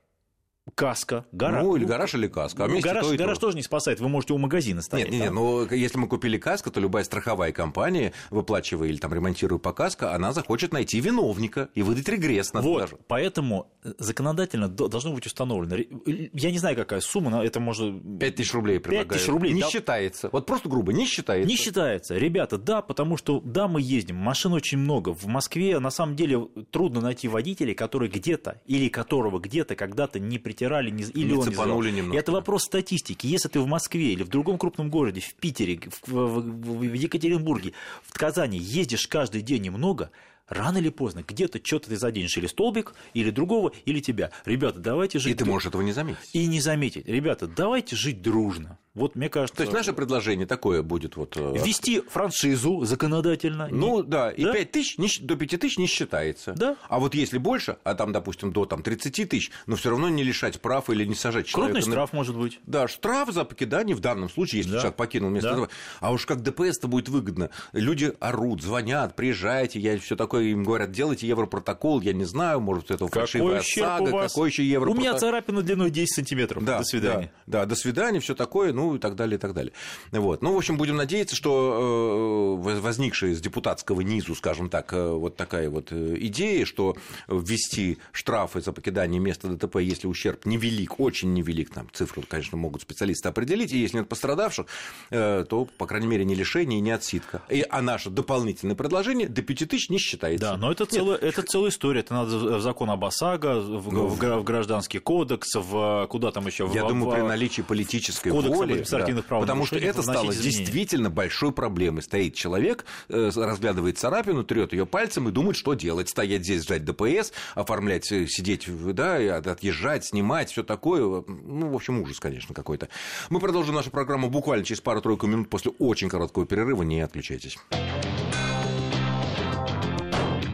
Каска, 0.74 1.24
гараж. 1.32 1.64
Ну, 1.64 1.76
или 1.76 1.84
гараж, 1.84 2.14
или 2.14 2.26
каска. 2.26 2.64
А 2.64 2.68
ну, 2.68 2.80
гараж, 2.80 3.06
то 3.06 3.16
гараж 3.16 3.38
то. 3.38 3.46
тоже 3.46 3.56
не 3.56 3.62
спасает, 3.62 4.00
вы 4.00 4.08
можете 4.08 4.34
у 4.34 4.38
магазина 4.38 4.82
стоять. 4.82 5.10
Нет, 5.10 5.20
нет, 5.20 5.32
но 5.32 5.64
если 5.70 5.98
мы 5.98 6.08
купили 6.08 6.38
каску, 6.38 6.70
то 6.70 6.80
любая 6.80 7.04
страховая 7.04 7.52
компания, 7.52 8.12
выплачивая 8.30 8.88
или 8.88 8.96
там 8.96 9.12
ремонтируя 9.14 9.58
по 9.58 9.72
каско, 9.72 10.14
она 10.14 10.32
захочет 10.32 10.72
найти 10.72 11.00
виновника 11.00 11.68
и 11.74 11.82
выдать 11.82 12.08
регресс. 12.08 12.52
На 12.52 12.60
вот, 12.60 12.80
даже. 12.80 12.96
поэтому 13.06 13.70
законодательно 13.98 14.68
должно 14.68 15.12
быть 15.12 15.26
установлено. 15.26 15.76
Я 16.06 16.50
не 16.50 16.58
знаю, 16.58 16.76
какая 16.76 17.00
сумма, 17.00 17.30
но 17.30 17.42
это 17.42 17.60
может... 17.60 17.94
5 18.18 18.34
тысяч 18.34 18.52
рублей 18.52 18.80
предлагаю. 18.80 19.08
5 19.08 19.18
тысяч 19.18 19.28
рублей. 19.28 19.52
Не 19.52 19.62
да. 19.62 19.68
считается. 19.68 20.28
Вот 20.32 20.46
просто 20.46 20.68
грубо, 20.68 20.92
не 20.92 21.06
считается. 21.06 21.48
Не 21.48 21.56
считается. 21.56 22.16
Ребята, 22.16 22.58
да, 22.58 22.82
потому 22.82 23.16
что, 23.16 23.40
да, 23.40 23.68
мы 23.68 23.80
ездим, 23.80 24.16
машин 24.16 24.52
очень 24.52 24.78
много. 24.78 25.10
В 25.10 25.26
Москве, 25.26 25.78
на 25.78 25.90
самом 25.90 26.16
деле, 26.16 26.48
трудно 26.70 27.00
найти 27.00 27.28
водителей, 27.28 27.74
которые 27.74 28.10
где-то, 28.10 28.60
или 28.66 28.88
которого 28.88 29.38
где-то 29.38 29.74
когда-то 29.76 30.18
не 30.18 30.38
притирали, 30.58 30.90
не, 30.90 31.04
или 31.04 31.32
он 31.32 31.44
цепанули 31.44 31.90
немного. 31.90 32.18
Это 32.18 32.32
вопрос 32.32 32.64
статистики. 32.64 33.26
Если 33.26 33.48
ты 33.48 33.60
в 33.60 33.66
Москве 33.66 34.12
или 34.12 34.22
в 34.22 34.28
другом 34.28 34.58
крупном 34.58 34.90
городе, 34.90 35.20
в 35.20 35.34
Питере, 35.34 35.80
в, 36.06 36.12
в, 36.12 36.40
в 36.40 36.92
Екатеринбурге, 36.92 37.72
в 38.02 38.12
Казани 38.18 38.58
ездишь 38.58 39.06
каждый 39.06 39.42
день 39.42 39.62
немного, 39.62 40.10
рано 40.48 40.78
или 40.78 40.88
поздно 40.88 41.24
где-то 41.26 41.60
что-то 41.62 41.90
ты 41.90 41.96
заденешь 41.96 42.36
или 42.36 42.46
столбик, 42.46 42.94
или 43.14 43.30
другого, 43.30 43.72
или 43.84 44.00
тебя. 44.00 44.30
Ребята, 44.44 44.80
давайте 44.80 45.18
жить... 45.18 45.34
И 45.34 45.36
ты 45.36 45.44
можешь 45.44 45.68
этого 45.68 45.82
не 45.82 45.92
заметить. 45.92 46.30
И 46.32 46.46
не 46.46 46.60
заметить. 46.60 47.06
Ребята, 47.06 47.46
давайте 47.46 47.96
жить 47.96 48.22
дружно. 48.22 48.78
Вот 48.98 49.14
мне 49.14 49.28
кажется... 49.28 49.56
То 49.56 49.62
есть 49.62 49.72
наше 49.72 49.92
предложение 49.92 50.46
такое 50.46 50.82
будет 50.82 51.16
вот... 51.16 51.36
Э, 51.36 51.54
Ввести 51.56 52.00
франшизу 52.00 52.84
законодательно. 52.84 53.68
Ну 53.70 54.02
не... 54.02 54.08
да, 54.08 54.30
и 54.30 54.44
да? 54.44 54.52
5 54.52 54.70
тысяч, 54.72 54.98
не, 54.98 55.08
до 55.20 55.36
5 55.36 55.60
тысяч 55.60 55.78
не 55.78 55.86
считается. 55.86 56.52
Да. 56.52 56.76
А 56.88 56.98
вот 56.98 57.14
если 57.14 57.38
больше, 57.38 57.78
а 57.84 57.94
там, 57.94 58.12
допустим, 58.12 58.52
до 58.52 58.64
там, 58.66 58.82
30 58.82 59.28
тысяч, 59.28 59.50
но 59.66 59.76
все 59.76 59.90
равно 59.90 60.08
не 60.08 60.24
лишать 60.24 60.60
прав 60.60 60.90
или 60.90 61.04
не 61.04 61.14
сажать 61.14 61.46
человека... 61.46 61.74
Крупный 61.74 61.92
штраф 61.92 62.12
может 62.12 62.36
быть. 62.36 62.60
Да, 62.66 62.88
штраф 62.88 63.30
за 63.30 63.44
покидание 63.44 63.94
в 63.94 64.00
данном 64.00 64.28
случае, 64.28 64.58
если 64.58 64.72
да. 64.72 64.78
человек 64.78 64.96
покинул 64.96 65.30
место 65.30 65.56
да. 65.56 65.68
А 66.00 66.12
уж 66.12 66.26
как 66.26 66.42
ДПС-то 66.42 66.88
будет 66.88 67.08
выгодно. 67.08 67.50
Люди 67.72 68.12
орут, 68.20 68.62
звонят, 68.62 69.14
приезжайте, 69.16 69.78
я 69.78 69.98
все 69.98 70.16
такое 70.16 70.44
им 70.44 70.64
говорят, 70.64 70.90
делайте 70.90 71.26
европротокол, 71.26 72.00
я 72.00 72.12
не 72.12 72.24
знаю, 72.24 72.60
может, 72.60 72.90
это 72.90 73.06
фальшивая 73.06 73.62
сага, 73.62 74.28
какой 74.28 74.48
еще 74.48 74.64
европротокол. 74.64 74.98
У 74.98 75.08
меня 75.08 75.18
царапина 75.18 75.62
длиной 75.62 75.90
10 75.90 76.14
сантиметров. 76.14 76.64
Да, 76.64 76.78
до 76.78 76.84
свидания. 76.84 77.32
Да, 77.46 77.60
да, 77.60 77.66
до 77.66 77.74
свидания, 77.74 78.20
все 78.20 78.34
такое, 78.34 78.72
ну 78.72 78.87
и 78.96 78.98
так 78.98 79.16
далее, 79.16 79.36
и 79.36 79.40
так 79.40 79.54
далее. 79.54 79.72
Вот. 80.12 80.42
Ну, 80.42 80.54
в 80.54 80.56
общем, 80.56 80.76
будем 80.76 80.96
надеяться, 80.96 81.36
что 81.36 82.58
э, 82.64 82.80
возникшая 82.80 83.30
из 83.30 83.40
депутатского 83.40 84.00
низу, 84.00 84.34
скажем 84.34 84.68
так, 84.68 84.92
э, 84.92 85.10
вот 85.10 85.36
такая 85.36 85.70
вот 85.70 85.88
э, 85.90 86.16
идея, 86.20 86.64
что 86.64 86.96
ввести 87.28 87.98
штрафы 88.12 88.60
за 88.60 88.72
покидание 88.72 89.20
места 89.20 89.48
ДТП, 89.48 89.76
если 89.76 90.06
ущерб 90.06 90.46
невелик, 90.46 91.00
очень 91.00 91.32
невелик, 91.32 91.70
там 91.70 91.88
цифру, 91.92 92.22
конечно, 92.28 92.56
могут 92.56 92.82
специалисты 92.82 93.28
определить, 93.28 93.72
и 93.72 93.78
если 93.78 93.98
нет 93.98 94.08
пострадавших, 94.08 94.66
то, 95.10 95.68
по 95.76 95.86
крайней 95.86 96.06
мере, 96.06 96.24
не 96.24 96.34
лишение, 96.34 96.80
не 96.80 96.90
отсидка. 96.90 97.42
И, 97.48 97.64
а 97.68 97.82
наше 97.82 98.10
дополнительное 98.10 98.74
предложение 98.74 99.28
до 99.28 99.42
5 99.42 99.68
тысяч 99.68 99.90
не 99.90 99.98
считается. 99.98 100.52
Да, 100.52 100.56
но 100.56 100.72
это, 100.72 100.86
целая, 100.86 101.16
это 101.16 101.42
целая 101.42 101.70
история. 101.70 102.00
Это 102.00 102.14
надо 102.14 102.38
в 102.38 102.60
закон 102.60 102.90
об 102.90 103.04
ОСАГО, 103.04 103.60
в, 103.60 103.92
ну, 103.92 104.06
в, 104.06 104.18
в 104.18 104.44
гражданский 104.44 104.98
кодекс, 104.98 105.54
в 105.54 106.06
куда 106.08 106.30
там 106.30 106.46
еще? 106.46 106.68
Я 106.72 106.84
в, 106.84 106.88
думаю, 106.88 107.10
в, 107.10 107.14
при 107.14 107.22
наличии 107.22 107.62
политической 107.62 108.30
воли 108.30 108.77
административных 108.82 109.26
да. 109.28 109.40
Потому 109.40 109.66
что 109.66 109.76
это 109.76 110.02
стало 110.02 110.30
изменения. 110.30 110.64
действительно 110.64 111.10
большой 111.10 111.52
проблемой. 111.52 112.02
Стоит 112.02 112.34
человек, 112.34 112.84
э, 113.08 113.30
разглядывает 113.34 113.98
царапину, 113.98 114.44
трет 114.44 114.72
ее 114.72 114.86
пальцем 114.86 115.28
и 115.28 115.32
думает, 115.32 115.56
что 115.56 115.74
делать. 115.74 116.08
Стоять 116.08 116.42
здесь, 116.42 116.62
ждать 116.62 116.84
ДПС, 116.84 117.32
оформлять, 117.54 118.10
э, 118.12 118.26
сидеть, 118.26 118.66
да, 118.94 119.36
отъезжать, 119.36 120.04
снимать, 120.04 120.50
все 120.50 120.62
такое. 120.62 121.24
Ну, 121.26 121.70
в 121.70 121.74
общем, 121.74 122.00
ужас, 122.00 122.20
конечно, 122.20 122.54
какой-то. 122.54 122.88
Мы 123.30 123.40
продолжим 123.40 123.74
нашу 123.74 123.90
программу 123.90 124.30
буквально 124.30 124.64
через 124.64 124.80
пару-тройку 124.80 125.26
минут 125.26 125.50
после 125.50 125.72
очень 125.78 126.08
короткого 126.08 126.46
перерыва. 126.46 126.82
Не 126.82 127.00
отключайтесь. 127.00 127.58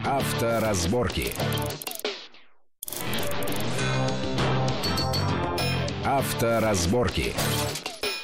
Авторазборки. 0.05 1.33
Авторазборки. 6.05 7.33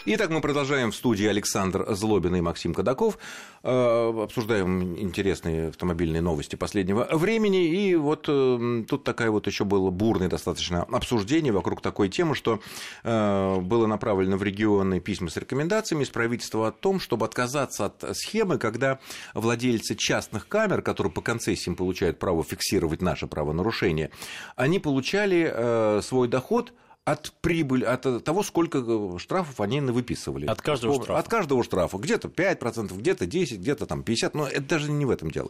Итак, 0.03 0.31
мы 0.31 0.41
продолжаем 0.41 0.89
в 0.89 0.95
студии 0.95 1.27
Александр 1.27 1.85
Злобин 1.93 2.35
и 2.35 2.41
Максим 2.41 2.73
Кадаков. 2.73 3.19
Э, 3.61 4.23
обсуждаем 4.23 4.97
интересные 4.97 5.67
автомобильные 5.67 6.23
новости 6.23 6.55
последнего 6.55 7.07
времени. 7.11 7.67
И 7.67 7.93
вот 7.93 8.25
э, 8.27 8.83
тут 8.89 9.03
такая 9.03 9.29
вот 9.29 9.45
еще 9.45 9.63
было 9.63 9.91
бурное 9.91 10.27
достаточно 10.27 10.81
обсуждение 10.85 11.53
вокруг 11.53 11.81
такой 11.81 12.09
темы, 12.09 12.33
что 12.33 12.61
э, 13.03 13.59
было 13.59 13.85
направлено 13.85 14.37
в 14.37 14.43
регионы 14.43 14.99
письма 14.99 15.29
с 15.29 15.37
рекомендациями 15.37 16.01
из 16.01 16.09
правительства 16.09 16.69
о 16.69 16.71
том, 16.71 16.99
чтобы 16.99 17.27
отказаться 17.27 17.85
от 17.85 18.17
схемы, 18.17 18.57
когда 18.57 18.97
владельцы 19.35 19.93
частных 19.93 20.47
камер, 20.47 20.81
которые 20.81 21.13
по 21.13 21.21
концессиям 21.21 21.75
получают 21.75 22.17
право 22.17 22.43
фиксировать 22.43 23.03
наше 23.03 23.27
правонарушение, 23.27 24.09
они 24.55 24.79
получали 24.79 26.01
свой 26.01 26.27
доход 26.27 26.73
от 27.03 27.33
прибыли, 27.41 27.83
от 27.83 28.23
того, 28.23 28.43
сколько 28.43 28.77
э, 28.77 29.17
штрафов 29.17 29.59
они 29.59 29.81
выписывали. 29.81 30.45
От 30.45 30.61
каждого 30.61 31.01
штрафа. 31.01 31.19
От 31.19 31.27
каждого 31.27 31.63
штрафа. 31.63 31.97
Где-то 31.97 32.27
5%, 32.27 32.95
где-то 32.95 33.25
10%, 33.25 33.57
где-то 33.57 33.85
там 33.87 34.01
50%, 34.01 34.31
но 34.35 34.47
это 34.47 34.61
даже 34.61 34.91
не 34.91 35.05
в 35.05 35.09
этом 35.09 35.31
дело. 35.31 35.49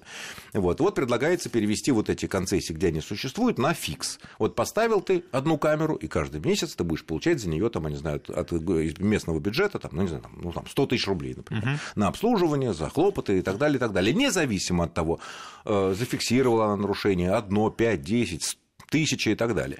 Вот. 0.53 0.79
вот 0.79 0.95
предлагается 0.95 1.49
перевести 1.49 1.91
вот 1.91 2.09
эти 2.09 2.25
концессии, 2.25 2.71
где 2.71 2.87
они 2.87 3.01
существуют, 3.01 3.57
на 3.57 3.73
фикс. 3.73 4.19
Вот 4.39 4.55
поставил 4.55 5.01
ты 5.01 5.25
одну 5.33 5.57
камеру, 5.57 5.95
и 5.95 6.07
каждый 6.07 6.39
месяц 6.39 6.75
ты 6.75 6.85
будешь 6.85 7.03
получать 7.03 7.41
за 7.41 7.49
нее, 7.49 7.69
там, 7.69 7.83
я 7.83 7.89
не 7.89 7.97
знаю, 7.97 8.21
от 8.29 8.51
местного 8.51 9.39
бюджета, 9.39 9.77
там, 9.77 9.91
ну, 9.93 10.03
не 10.03 10.07
знаю, 10.07 10.23
ну, 10.37 10.53
там 10.53 10.65
100 10.67 10.85
тысяч 10.87 11.05
рублей, 11.07 11.33
например, 11.35 11.63
угу. 11.63 11.79
на 11.95 12.07
обслуживание, 12.07 12.73
за 12.73 12.89
хлопоты 12.89 13.39
и 13.39 13.41
так 13.41 13.57
далее, 13.57 13.75
и 13.75 13.79
так 13.79 13.91
далее. 13.91 14.13
Независимо 14.13 14.85
от 14.85 14.93
того, 14.93 15.19
э, 15.65 15.93
зафиксировала 15.97 16.65
она 16.65 16.77
нарушение 16.77 17.31
одно, 17.31 17.69
пять, 17.71 18.01
десять, 18.01 18.57
тысячи 18.89 19.29
и 19.29 19.35
так 19.35 19.53
далее. 19.53 19.79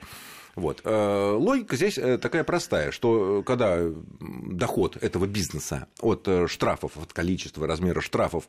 Вот. 0.55 0.81
Э, 0.84 1.31
логика 1.38 1.75
здесь 1.75 1.98
э, 1.98 2.17
такая 2.17 2.43
простая, 2.43 2.91
что 2.91 3.39
э, 3.39 3.43
когда 3.43 3.79
доход 4.20 4.98
этого 4.98 5.25
бизнеса 5.25 5.88
от 6.01 6.27
штрафов, 6.48 6.98
от 6.98 7.13
количества, 7.13 7.67
размера 7.67 8.01
штрафов 8.01 8.48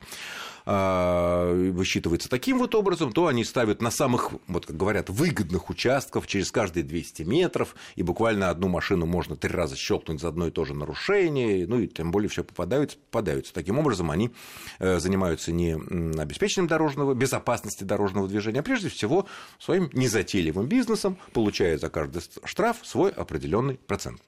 высчитывается 0.64 2.28
таким 2.28 2.58
вот 2.58 2.76
образом, 2.76 3.12
то 3.12 3.26
они 3.26 3.42
ставят 3.42 3.82
на 3.82 3.90
самых, 3.90 4.30
вот 4.46 4.66
как 4.66 4.76
говорят, 4.76 5.10
выгодных 5.10 5.70
участках 5.70 6.28
через 6.28 6.52
каждые 6.52 6.84
200 6.84 7.22
метров, 7.22 7.74
и 7.96 8.04
буквально 8.04 8.48
одну 8.48 8.68
машину 8.68 9.04
можно 9.04 9.34
три 9.34 9.50
раза 9.50 9.74
щелкнуть 9.74 10.20
за 10.20 10.28
одно 10.28 10.46
и 10.46 10.52
то 10.52 10.64
же 10.64 10.74
нарушение, 10.74 11.66
ну 11.66 11.80
и 11.80 11.88
тем 11.88 12.12
более 12.12 12.28
все 12.28 12.44
попадаются, 12.44 12.96
попадаются. 12.96 13.52
Таким 13.52 13.76
образом, 13.80 14.12
они 14.12 14.30
занимаются 14.78 15.50
не 15.50 15.72
обеспечением 15.72 16.68
дорожного, 16.68 17.14
безопасности 17.14 17.82
дорожного 17.82 18.28
движения, 18.28 18.60
а 18.60 18.62
прежде 18.62 18.88
всего 18.88 19.26
своим 19.58 19.90
незатейливым 19.92 20.68
бизнесом, 20.68 21.18
получая 21.32 21.76
за 21.76 21.90
каждый 21.92 22.22
штраф 22.44 22.78
свой 22.82 23.10
определенный 23.12 23.76
процент. 23.76 24.20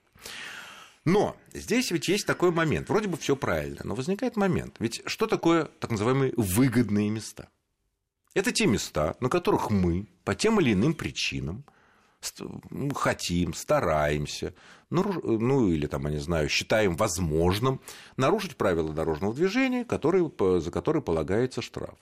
Но 1.04 1.36
здесь 1.52 1.90
ведь 1.90 2.08
есть 2.08 2.26
такой 2.26 2.50
момент. 2.50 2.88
Вроде 2.88 3.08
бы 3.08 3.16
все 3.16 3.34
правильно, 3.34 3.80
но 3.84 3.94
возникает 3.94 4.36
момент. 4.36 4.76
Ведь 4.78 5.02
что 5.06 5.26
такое 5.26 5.64
так 5.64 5.90
называемые 5.90 6.32
выгодные 6.36 7.10
места? 7.10 7.48
Это 8.32 8.52
те 8.52 8.66
места, 8.66 9.16
на 9.20 9.28
которых 9.28 9.70
мы 9.70 10.06
по 10.24 10.34
тем 10.34 10.60
или 10.60 10.72
иным 10.72 10.94
причинам 10.94 11.64
хотим, 12.94 13.52
стараемся, 13.52 14.54
ну 14.88 15.68
или 15.68 15.86
там, 15.86 16.06
я 16.06 16.12
не 16.12 16.20
знаю, 16.20 16.48
считаем 16.48 16.96
возможным 16.96 17.82
нарушить 18.16 18.56
правила 18.56 18.94
дорожного 18.94 19.34
движения, 19.34 19.84
которые, 19.84 20.32
за 20.60 20.70
которые 20.70 21.02
полагается 21.02 21.60
штраф. 21.60 21.98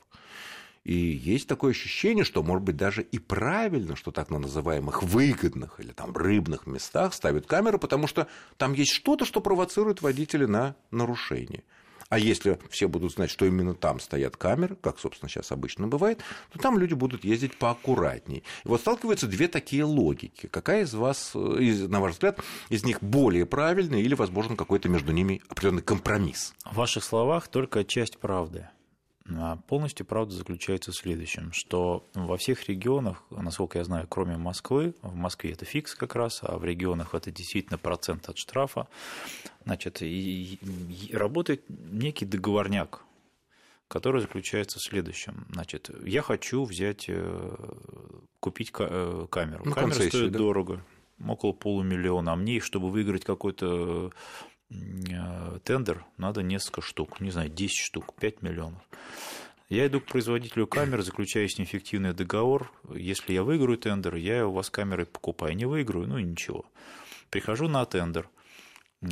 И 0.85 0.95
есть 0.95 1.47
такое 1.47 1.71
ощущение, 1.71 2.25
что, 2.25 2.43
может 2.43 2.65
быть, 2.65 2.77
даже 2.77 3.03
и 3.03 3.19
правильно, 3.19 3.95
что 3.95 4.11
так 4.11 4.31
на 4.31 4.39
называемых 4.39 5.03
выгодных 5.03 5.79
или 5.79 5.93
там 5.93 6.13
рыбных 6.13 6.67
местах 6.67 7.15
ставят 7.15 7.47
камеры, 7.47 7.79
потому 7.79 8.09
что 8.09 8.27
там 8.57 8.73
есть 8.73 8.93
что-то, 8.93 9.25
что 9.25 9.41
провоцирует 9.41 10.03
водителя 10.03 10.49
на 10.49 10.75
нарушение. 10.91 11.63
А 12.09 12.19
если 12.19 12.59
все 12.69 12.89
будут 12.89 13.13
знать, 13.13 13.31
что 13.31 13.47
именно 13.47 13.75
там 13.75 13.99
стоят 13.99 14.37
камеры, 14.37 14.77
как, 14.77 14.99
собственно, 14.99 15.31
сейчас 15.31 15.51
обычно 15.51 15.87
бывает, 15.87 16.21
то 16.53 16.59
там 16.59 16.79
люди 16.79 16.93
будут 16.93 17.25
ездить 17.25 17.57
поаккуратней. 17.57 18.43
И 18.65 18.69
вот 18.69 18.81
сталкиваются 18.81 19.27
две 19.27 19.49
такие 19.49 19.85
логики. 19.85 20.47
Какая 20.49 20.83
из 20.83 20.93
вас, 20.93 21.31
на 21.35 22.01
ваш 22.01 22.13
взгляд, 22.13 22.39
из 22.69 22.85
них 22.85 23.03
более 23.03 23.47
правильная 23.47 24.01
или, 24.01 24.15
возможно, 24.15 24.57
какой-то 24.57 24.91
между 24.91 25.13
ними 25.13 25.41
определенный 25.49 25.81
компромисс? 25.81 26.53
В 26.67 26.75
ваших 26.75 27.03
словах 27.03 27.49
только 27.49 27.83
часть 27.83 28.19
правды. 28.19 28.69
А 29.39 29.57
полностью 29.57 30.07
правда 30.07 30.35
заключается 30.35 30.93
в 30.93 30.97
следующем, 30.97 31.53
что 31.53 32.09
во 32.15 32.37
всех 32.37 32.69
регионах, 32.69 33.25
насколько 33.31 33.79
я 33.79 33.85
знаю, 33.85 34.07
кроме 34.09 34.37
Москвы, 34.37 34.95
в 35.03 35.15
Москве 35.15 35.53
это 35.53 35.65
фикс 35.65 35.95
как 35.95 36.15
раз, 36.15 36.41
а 36.43 36.59
в 36.59 36.65
регионах 36.65 37.15
это 37.15 37.31
действительно 37.31 37.79
процент 37.79 38.29
от 38.29 38.39
штрафа, 38.39 38.89
значит, 39.65 40.03
и, 40.03 40.55
и 40.55 41.17
работает 41.17 41.65
некий 41.69 42.25
договорняк, 42.25 43.05
который 43.89 44.23
заключается 44.23 44.79
в 44.79 44.83
следующем. 44.83 45.47
Значит, 45.53 45.91
я 46.05 46.23
хочу 46.23 46.65
взять, 46.65 47.07
э, 47.09 47.57
купить 48.41 48.73
э, 48.79 49.27
камеру. 49.31 49.63
Ну, 49.67 49.73
Камера 49.73 49.95
стоит 49.95 50.33
да? 50.33 50.39
дорого, 50.39 50.83
около 51.29 51.53
полумиллиона, 51.53 52.33
а 52.33 52.37
мне, 52.37 52.61
чтобы 52.61 52.91
выиграть 52.91 53.25
какой-то 53.25 54.13
тендер, 55.65 56.05
надо 56.17 56.43
несколько 56.43 56.81
штук, 56.81 57.21
не 57.21 57.31
знаю, 57.31 57.49
10 57.49 57.77
штук, 57.77 58.15
5 58.19 58.43
миллионов. 58.43 58.83
Я 59.73 59.87
иду 59.87 60.01
к 60.01 60.05
производителю 60.05 60.67
камер, 60.67 61.01
заключаю 61.01 61.49
с 61.49 61.57
ним 61.57 61.67
фиктивный 61.67 62.13
договор. 62.13 62.71
Если 62.95 63.33
я 63.33 63.43
выиграю 63.43 63.79
тендер, 63.79 64.17
я 64.17 64.47
у 64.47 64.53
вас 64.53 64.69
камеры 64.69 65.07
покупаю. 65.07 65.57
Не 65.57 65.65
выиграю, 65.65 66.07
ну 66.07 66.19
ничего. 66.19 66.67
Прихожу 67.31 67.69
на 67.69 67.87
тендер 67.87 68.29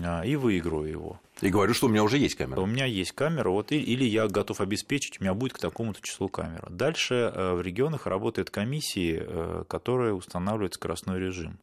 а, 0.03 0.23
и 0.23 0.37
выиграю 0.37 0.85
его. 0.85 1.21
И 1.41 1.49
говорю, 1.49 1.73
что 1.73 1.87
у 1.87 1.89
меня 1.89 2.05
уже 2.05 2.19
есть 2.19 2.35
камера. 2.35 2.61
У 2.61 2.67
меня 2.67 2.85
есть 2.85 3.13
камера, 3.13 3.49
вот, 3.49 3.73
или 3.73 4.05
я 4.05 4.29
готов 4.29 4.61
обеспечить, 4.61 5.19
у 5.19 5.25
меня 5.25 5.33
будет 5.33 5.55
к 5.55 5.59
такому-то 5.59 6.03
числу 6.03 6.29
камера. 6.29 6.69
Дальше 6.69 7.15
э, 7.15 7.55
в 7.55 7.63
регионах 7.63 8.07
работают 8.07 8.51
комиссии, 8.51 9.19
э, 9.19 9.65
которые 9.67 10.13
устанавливают 10.13 10.75
скоростной 10.75 11.19
режим. 11.19 11.59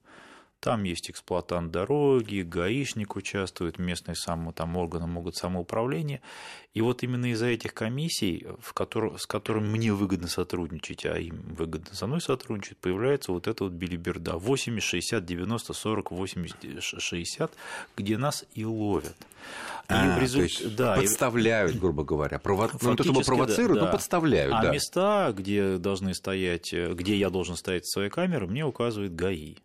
Там 0.60 0.84
есть 0.84 1.12
эксплуатант 1.12 1.72
дороги, 1.72 2.42
гаишник 2.42 3.16
участвует, 3.16 3.78
местные 3.78 4.16
сам, 4.16 4.52
там 4.54 4.76
органы 4.76 5.06
могут 5.06 5.36
самоуправление. 5.36 6.22
И 6.74 6.82
вот 6.82 7.04
именно 7.04 7.32
из-за 7.32 7.48
этих 7.48 7.76
комиссий, 7.76 8.48
в 8.60 8.74
которых, 8.74 9.22
с 9.22 9.28
которыми 9.28 9.68
мне 9.68 9.94
выгодно 9.94 10.28
сотрудничать, 10.28 11.06
а 11.06 11.20
им 11.20 11.42
выгодно 11.56 11.94
со 11.94 12.08
мной 12.08 12.22
сотрудничать, 12.22 12.78
появляется 12.78 13.32
вот 13.32 13.48
эта 13.48 13.66
вот 13.66 13.74
билиберда 13.74 14.38
80, 14.38 14.84
60, 14.84 15.26
90, 15.26 15.74
40, 15.74 16.12
80, 16.12 16.84
60, 16.84 17.52
где 17.96 18.18
нас 18.18 18.44
и 18.56 18.66
ловят. 18.66 19.16
И 19.90 19.94
а, 19.94 20.20
результ... 20.20 20.52
то 20.58 20.64
есть 20.64 20.76
да, 20.76 20.96
подставляют, 20.96 21.76
и... 21.76 21.78
грубо 21.78 22.04
говоря. 22.04 22.40
Прово... 22.40 22.70
Ну, 22.82 22.96
то, 22.96 23.04
чтобы 23.04 23.22
провоцируют, 23.22 23.80
да. 23.80 23.86
но 23.86 23.92
подставляют. 23.92 24.54
А 24.54 24.64
да. 24.64 24.72
места, 24.72 25.34
где 25.38 25.78
должны 25.78 26.16
стоять, 26.16 26.74
где 26.74 27.16
я 27.16 27.30
должен 27.30 27.56
стоять 27.56 27.86
со 27.86 27.92
своей 27.92 28.10
камерой, 28.10 28.50
мне 28.50 28.66
указывает 28.66 29.16
ГАИ. 29.16 29.58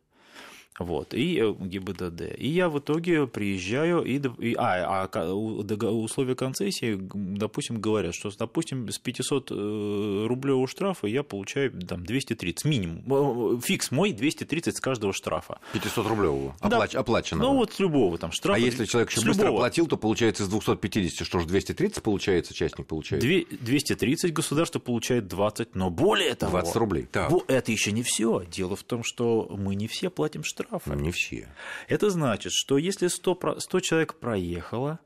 Вот, 0.79 1.13
и 1.13 1.39
э, 1.39 1.53
ГИБДД. 1.53 2.35
И 2.39 2.49
я 2.49 2.71
в 2.71 2.79
итоге 2.79 3.27
приезжаю, 3.27 4.03
и, 4.03 4.21
и 4.39 4.55
а, 4.57 5.09
а 5.13 5.33
условия 5.35 6.35
концессии, 6.35 6.99
допустим, 7.13 7.79
говорят, 7.79 8.15
что, 8.15 8.31
допустим, 8.37 8.89
с 8.89 8.99
500 8.99 9.51
э, 9.51 10.27
рублевого 10.27 10.67
штрафа 10.67 11.07
я 11.07 11.23
получаю 11.23 11.73
там, 11.73 12.07
230, 12.07 12.65
минимум. 12.65 13.61
Фикс 13.61 13.91
мой 13.91 14.13
230 14.13 14.77
с 14.77 14.81
каждого 14.81 15.13
штрафа. 15.13 15.61
500 15.75 16.07
рублевого 16.07 16.57
оплач, 16.61 16.93
да. 16.93 17.01
оплаченного? 17.01 17.51
Ну, 17.51 17.57
вот 17.59 17.75
с 17.75 17.79
любого 17.79 18.17
там 18.17 18.33
штрафа. 18.33 18.57
А 18.57 18.59
если 18.59 18.87
человек 18.87 19.11
еще 19.11 19.27
быстро 19.27 19.45
любого. 19.45 19.61
оплатил, 19.61 19.87
то 19.87 19.99
получается 19.99 20.45
с 20.45 20.49
250, 20.49 21.27
что 21.27 21.39
же, 21.39 21.47
230 21.47 22.03
получается, 22.03 22.55
частник 22.55 22.87
получает? 22.87 23.23
230 23.23 24.33
государство 24.33 24.79
получает 24.79 25.29
20, 25.29 25.75
но 25.75 25.91
более 25.91 26.35
того... 26.35 26.53
20 26.53 26.77
рублей, 26.77 27.07
так. 27.13 27.31
Это 27.49 27.71
еще 27.71 27.93
не 27.93 28.03
все. 28.03 28.43
Дело 28.51 28.75
в 28.75 28.83
том, 28.85 29.05
что 29.05 29.55
мы 29.55 29.75
не 29.75 29.87
все 29.87 30.09
платим 30.09 30.43
штраф 30.43 30.62
штрафы. 30.63 30.91
Но 30.91 30.95
не 30.97 31.11
все. 31.11 31.49
Это 31.89 32.11
значит, 32.11 32.53
что 32.53 32.79
если 32.79 33.09
100, 33.09 33.61
100 33.61 33.81
человек 33.81 34.15
проехало... 34.15 34.99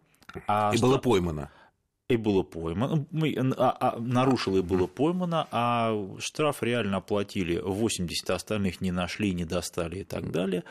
А 0.47 0.71
и 0.73 0.77
100... 0.77 0.87
было 0.87 0.99
поймано. 0.99 1.51
И 2.09 2.17
было 2.17 2.45
поймано, 2.45 3.05
а, 3.57 3.77
а, 3.81 3.99
нарушило 3.99 4.59
и 4.59 4.63
было 4.63 4.87
поймано, 4.87 5.49
а 5.51 5.93
штраф 6.21 6.63
реально 6.63 6.99
оплатили 6.99 7.59
80, 7.59 8.31
остальных 8.31 8.81
не 8.81 8.93
нашли, 8.93 9.35
не 9.35 9.45
достали 9.45 10.01
и 10.01 10.05
так 10.05 10.31
далее, 10.31 10.63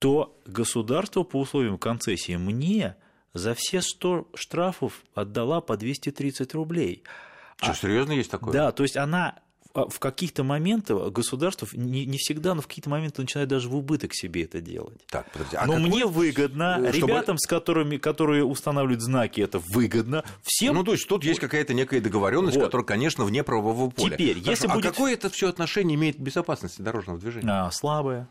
то 0.00 0.38
государство 0.44 1.22
по 1.22 1.40
условиям 1.40 1.78
концессии 1.78 2.36
мне 2.36 2.96
за 3.32 3.54
все 3.54 3.80
100 3.80 4.28
штрафов 4.34 5.02
отдала 5.14 5.62
по 5.62 5.78
230 5.78 6.52
рублей. 6.52 7.04
Что, 7.56 7.70
а, 7.70 7.74
серьезно 7.74 8.12
есть 8.12 8.30
такое? 8.30 8.52
Да, 8.52 8.72
то 8.72 8.82
есть 8.82 8.98
она 8.98 9.40
в 9.74 9.98
каких-то 9.98 10.44
моментах 10.44 11.10
государство 11.10 11.66
не, 11.72 12.06
не 12.06 12.16
всегда, 12.16 12.54
но 12.54 12.62
в 12.62 12.68
какие-то 12.68 12.88
моменты 12.88 13.22
начинает 13.22 13.48
даже 13.48 13.68
в 13.68 13.74
убыток 13.74 14.14
себе 14.14 14.44
это 14.44 14.60
делать. 14.60 15.04
Так, 15.08 15.30
подожди, 15.32 15.56
а 15.56 15.66
но 15.66 15.74
какой... 15.74 15.88
мне 15.88 16.06
выгодно, 16.06 16.78
э, 16.80 16.92
Чтобы... 16.92 17.08
ребятам, 17.08 17.38
с 17.38 17.46
которыми, 17.46 17.96
которые 17.96 18.44
устанавливают 18.44 19.02
знаки, 19.02 19.40
это 19.40 19.58
выгодно. 19.58 20.24
Всем... 20.42 20.74
Ну, 20.74 20.84
то 20.84 20.92
есть 20.92 21.08
тут 21.08 21.24
есть 21.24 21.40
какая-то 21.40 21.74
некая 21.74 22.00
договоренность, 22.00 22.56
вот. 22.56 22.66
которая, 22.66 22.86
конечно, 22.86 23.24
вне 23.24 23.42
правового 23.42 23.90
поля. 23.90 24.14
Теперь, 24.14 24.34
Хорошо, 24.34 24.50
если 24.50 24.66
а 24.68 24.74
будет... 24.74 24.92
какое 24.92 25.14
это 25.14 25.28
все 25.28 25.48
отношение 25.48 25.96
имеет 25.96 26.16
к 26.16 26.20
безопасности 26.20 26.80
дорожного 26.80 27.18
движения? 27.18 27.48
А, 27.50 27.70
слабое. 27.72 28.28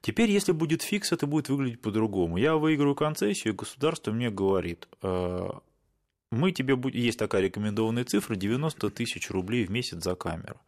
Теперь, 0.00 0.30
если 0.30 0.50
будет 0.50 0.82
фикс, 0.82 1.12
это 1.12 1.26
будет 1.26 1.48
выглядеть 1.48 1.80
по-другому. 1.80 2.38
Я 2.38 2.56
выиграю 2.56 2.94
концессию, 2.94 3.52
и 3.52 3.56
государство 3.56 4.10
мне 4.10 4.30
говорит, 4.30 4.88
«Э, 5.02 5.50
мы 6.36 6.52
тебе 6.52 6.76
есть 6.92 7.18
такая 7.18 7.42
рекомендованная 7.42 8.04
цифра 8.04 8.36
90 8.36 8.90
тысяч 8.90 9.30
рублей 9.30 9.64
в 9.64 9.70
месяц 9.70 10.02
за 10.02 10.14
камеру. 10.14 10.60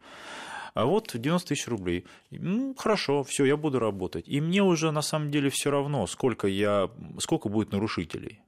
А 0.73 0.85
вот 0.85 1.11
90 1.13 1.47
тысяч 1.47 1.67
рублей. 1.67 2.05
Ну, 2.31 2.75
хорошо, 2.77 3.23
все, 3.23 3.45
я 3.45 3.57
буду 3.57 3.79
работать. 3.79 4.27
И 4.27 4.41
мне 4.41 4.63
уже 4.63 4.91
на 4.91 5.01
самом 5.01 5.31
деле 5.31 5.49
все 5.49 5.71
равно, 5.71 6.07
сколько, 6.07 6.47
я, 6.47 6.89
сколько 7.19 7.49
будет 7.49 7.71
нарушителей. 7.71 8.41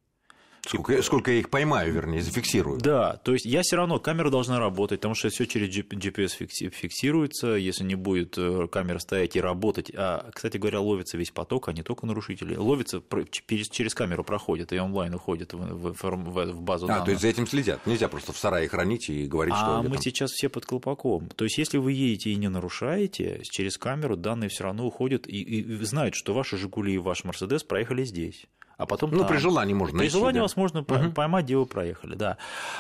Сколько, 0.66 0.94
типа, 0.94 1.04
сколько 1.04 1.32
я 1.32 1.40
их 1.40 1.50
поймаю, 1.50 1.92
вернее, 1.92 2.22
зафиксирую. 2.22 2.80
Да, 2.80 3.18
то 3.18 3.34
есть 3.34 3.46
я 3.46 3.62
все 3.64 3.78
равно, 3.78 4.00
камера 4.00 4.30
должна 4.30 4.60
работать, 4.60 5.00
потому 5.00 5.16
что 5.16 5.30
все 5.30 5.46
через 5.46 5.70
GPS 5.70 6.30
фиксируется, 6.70 7.56
если 7.56 7.84
не 7.84 7.96
будет 7.96 8.38
э, 8.38 8.68
камера 8.68 9.00
стоять 9.00 9.36
и 9.36 9.42
работать. 9.42 9.92
А, 9.96 10.30
кстати 10.34 10.58
говоря, 10.58 10.80
ловится 10.80 11.18
весь 11.18 11.32
поток, 11.32 11.70
а 11.70 11.74
не 11.74 11.82
только 11.82 12.06
нарушители. 12.06 12.56
Ловится, 12.56 13.02
через 13.40 13.96
камеру 13.96 14.24
проходит 14.24 14.72
и 14.72 14.80
онлайн 14.80 15.16
уходит 15.16 15.54
в, 15.54 15.58
в, 15.58 15.94
в, 15.94 16.52
в 16.54 16.62
базу 16.62 16.86
а, 16.86 16.90
данных. 16.90 17.06
то 17.06 17.12
есть 17.12 17.22
за 17.22 17.28
этим 17.30 17.48
следят. 17.48 17.86
Нельзя 17.88 18.08
просто 18.08 18.32
в 18.32 18.38
сарае 18.38 18.68
хранить 18.68 19.10
и 19.10 19.26
говорить, 19.26 19.56
а 19.56 19.58
что... 19.58 19.78
А 19.78 19.82
мы 19.82 19.96
там... 19.96 20.02
сейчас 20.02 20.32
все 20.32 20.50
под 20.50 20.66
колпаком. 20.66 21.30
То 21.30 21.46
есть 21.46 21.58
если 21.58 21.78
вы 21.78 21.94
едете 21.94 22.32
и 22.32 22.36
не 22.36 22.50
нарушаете, 22.50 23.42
через 23.44 23.78
камеру 23.78 24.16
данные 24.16 24.50
все 24.50 24.66
равно 24.66 24.86
уходят 24.86 25.28
и, 25.28 25.42
и 25.42 25.84
знают, 25.86 26.14
что 26.16 26.34
ваши 26.34 26.58
«Жигули» 26.58 26.94
и 26.94 26.98
ваш 26.98 27.24
«Мерседес» 27.24 27.64
проехали 27.64 28.04
здесь 28.04 28.46
а 28.78 28.86
потом 28.86 29.12
Ну, 29.12 29.20
там. 29.20 29.28
при 29.28 29.38
желании 29.38 29.74
можно 29.74 29.98
При 29.98 30.06
найти, 30.06 30.18
желании 30.18 30.40
да. 30.40 30.44
вас 30.44 30.56
можно 30.56 30.82
угу. 30.82 31.12
поймать, 31.12 31.46
где 31.46 31.58
вы 31.58 31.66
проехали, 31.66 32.16
да. 32.16 32.38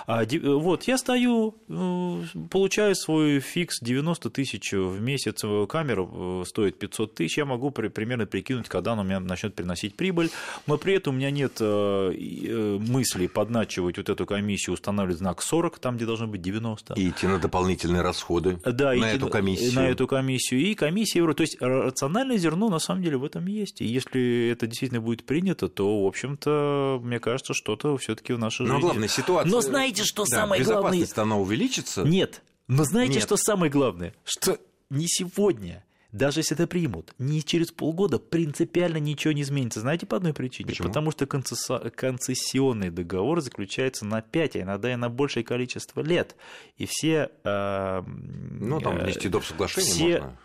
А, 0.07 0.23
вот, 0.43 0.83
я 0.83 0.97
стою, 0.97 1.55
э, 1.67 2.21
получаю 2.49 2.95
свой 2.95 3.39
фикс 3.39 3.79
90 3.81 4.29
тысяч 4.29 4.71
в 4.73 5.01
месяц, 5.01 5.43
камера 5.69 6.07
э, 6.11 6.43
стоит 6.45 6.79
500 6.79 7.15
тысяч, 7.15 7.37
я 7.37 7.45
могу 7.45 7.71
при, 7.71 7.87
примерно 7.89 8.25
прикинуть, 8.25 8.67
когда 8.69 8.93
она 8.93 9.01
у 9.01 9.05
меня 9.05 9.19
начнет 9.19 9.55
приносить 9.55 9.95
прибыль, 9.95 10.29
но 10.67 10.77
при 10.77 10.95
этом 10.95 11.15
у 11.15 11.17
меня 11.17 11.31
нет 11.31 11.57
э, 11.59 12.77
мысли 12.79 13.27
подначивать 13.27 13.97
вот 13.97 14.09
эту 14.09 14.25
комиссию, 14.25 14.73
устанавливать 14.73 15.19
знак 15.19 15.41
40, 15.41 15.79
там, 15.79 15.97
где 15.97 16.05
должно 16.05 16.27
быть 16.27 16.41
90. 16.41 16.93
И 16.95 17.09
идти 17.09 17.27
на 17.27 17.39
дополнительные 17.39 18.01
расходы 18.01 18.59
да, 18.65 18.93
на 18.93 19.11
эту 19.11 19.27
комиссию. 19.27 19.75
На 19.75 19.87
эту 19.87 20.07
комиссию. 20.07 20.61
И 20.61 20.73
комиссия, 20.73 21.21
то 21.33 21.41
есть 21.41 21.57
рациональное 21.59 22.37
зерно 22.37 22.69
на 22.69 22.79
самом 22.79 23.03
деле 23.03 23.17
в 23.17 23.23
этом 23.23 23.45
есть. 23.45 23.81
И 23.81 23.85
если 23.85 24.49
это 24.49 24.67
действительно 24.67 25.01
будет 25.01 25.25
принято, 25.25 25.67
то 25.67 25.90
в 26.03 26.07
общем-то, 26.07 26.99
мне 27.03 27.19
кажется, 27.19 27.53
что-то 27.53 27.97
все-таки 27.97 28.33
в 28.33 28.39
нашей 28.39 28.61
но 28.61 28.73
жизни. 28.73 28.81
Но 28.81 28.87
главная 28.87 29.07
ситуация. 29.07 29.51
Но 29.51 29.61
знаете, 29.61 30.03
что 30.03 30.23
да, 30.23 30.37
самое 30.37 30.63
главное? 30.63 30.91
Безопасность 30.91 31.17
она 31.17 31.37
увеличится. 31.37 32.03
Нет. 32.03 32.41
Но 32.67 32.85
знаете, 32.85 33.15
Нет. 33.15 33.23
что 33.23 33.35
самое 33.35 33.71
главное? 33.71 34.13
Что 34.23 34.57
не 34.89 35.05
сегодня, 35.07 35.83
даже 36.11 36.39
если 36.39 36.55
это 36.55 36.67
примут, 36.67 37.13
не 37.17 37.43
через 37.43 37.71
полгода 37.71 38.17
принципиально 38.17 38.97
ничего 38.97 39.33
не 39.33 39.41
изменится. 39.41 39.81
Знаете 39.81 40.05
по 40.05 40.17
одной 40.17 40.33
причине? 40.33 40.69
Почему? 40.69 40.87
Потому 40.87 41.11
что 41.11 41.25
концессионный 41.25 42.89
договор 42.89 43.41
заключается 43.41 44.05
на 44.05 44.21
5, 44.21 44.55
а 44.55 44.61
иногда 44.61 44.93
и 44.93 44.95
на 44.95 45.09
большее 45.09 45.43
количество 45.43 46.01
лет. 46.01 46.35
И 46.77 46.85
все... 46.85 47.29
Э, 47.43 48.03
ну, 48.05 48.79
там 48.79 48.97
э, 48.97 49.03
внести 49.03 49.27
доп. 49.27 49.43
соглашение 49.43 49.91
все, 49.91 50.19
можно. 50.19 50.37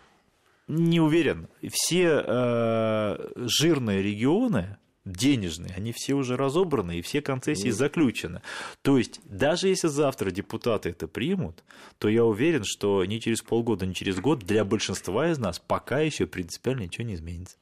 Не 0.67 0.99
уверен. 0.99 1.47
Все 1.71 2.23
э, 2.25 3.31
жирные 3.35 4.01
регионы, 4.01 4.77
денежные, 5.11 5.73
они 5.75 5.91
все 5.91 6.13
уже 6.13 6.37
разобраны, 6.37 6.99
и 6.99 7.01
все 7.01 7.21
концессии 7.21 7.69
заключены. 7.69 8.41
То 8.81 8.97
есть, 8.97 9.21
даже 9.23 9.69
если 9.69 9.87
завтра 9.87 10.31
депутаты 10.31 10.89
это 10.89 11.07
примут, 11.07 11.63
то 11.97 12.09
я 12.09 12.25
уверен, 12.25 12.63
что 12.63 13.03
ни 13.05 13.19
через 13.19 13.41
полгода, 13.41 13.85
ни 13.85 13.93
через 13.93 14.19
год 14.19 14.39
для 14.39 14.63
большинства 14.65 15.29
из 15.29 15.37
нас 15.37 15.59
пока 15.59 15.99
еще 15.99 16.25
принципиально 16.25 16.83
ничего 16.83 17.05
не 17.05 17.15
изменится. 17.15 17.57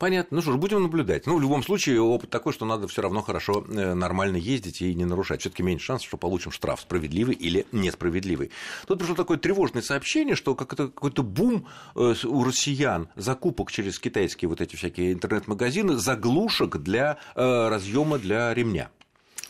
Понятно. 0.00 0.36
Ну 0.36 0.42
что 0.42 0.52
ж, 0.52 0.56
будем 0.56 0.82
наблюдать. 0.82 1.26
Ну, 1.26 1.36
в 1.36 1.42
любом 1.42 1.62
случае, 1.62 2.00
опыт 2.00 2.30
такой, 2.30 2.54
что 2.54 2.64
надо 2.64 2.88
все 2.88 3.02
равно 3.02 3.20
хорошо, 3.20 3.66
э, 3.68 3.92
нормально 3.92 4.38
ездить 4.38 4.80
и 4.80 4.94
не 4.94 5.04
нарушать. 5.04 5.42
Все-таки 5.42 5.62
меньше 5.62 5.84
шансов, 5.84 6.08
что 6.08 6.16
получим 6.16 6.52
штраф 6.52 6.80
справедливый 6.80 7.34
или 7.34 7.66
несправедливый. 7.70 8.50
Тут 8.86 8.98
пришло 8.98 9.14
такое 9.14 9.36
тревожное 9.36 9.82
сообщение, 9.82 10.36
что 10.36 10.54
какой-то 10.54 11.22
бум 11.22 11.66
э, 11.94 12.14
у 12.24 12.44
россиян 12.44 13.10
закупок 13.14 13.70
через 13.70 13.98
китайские 13.98 14.48
вот 14.48 14.62
эти 14.62 14.74
всякие 14.74 15.12
интернет-магазины 15.12 15.96
заглушек 15.96 16.78
для 16.78 17.18
э, 17.34 17.68
разъема 17.68 18.18
для 18.18 18.54
ремня. 18.54 18.88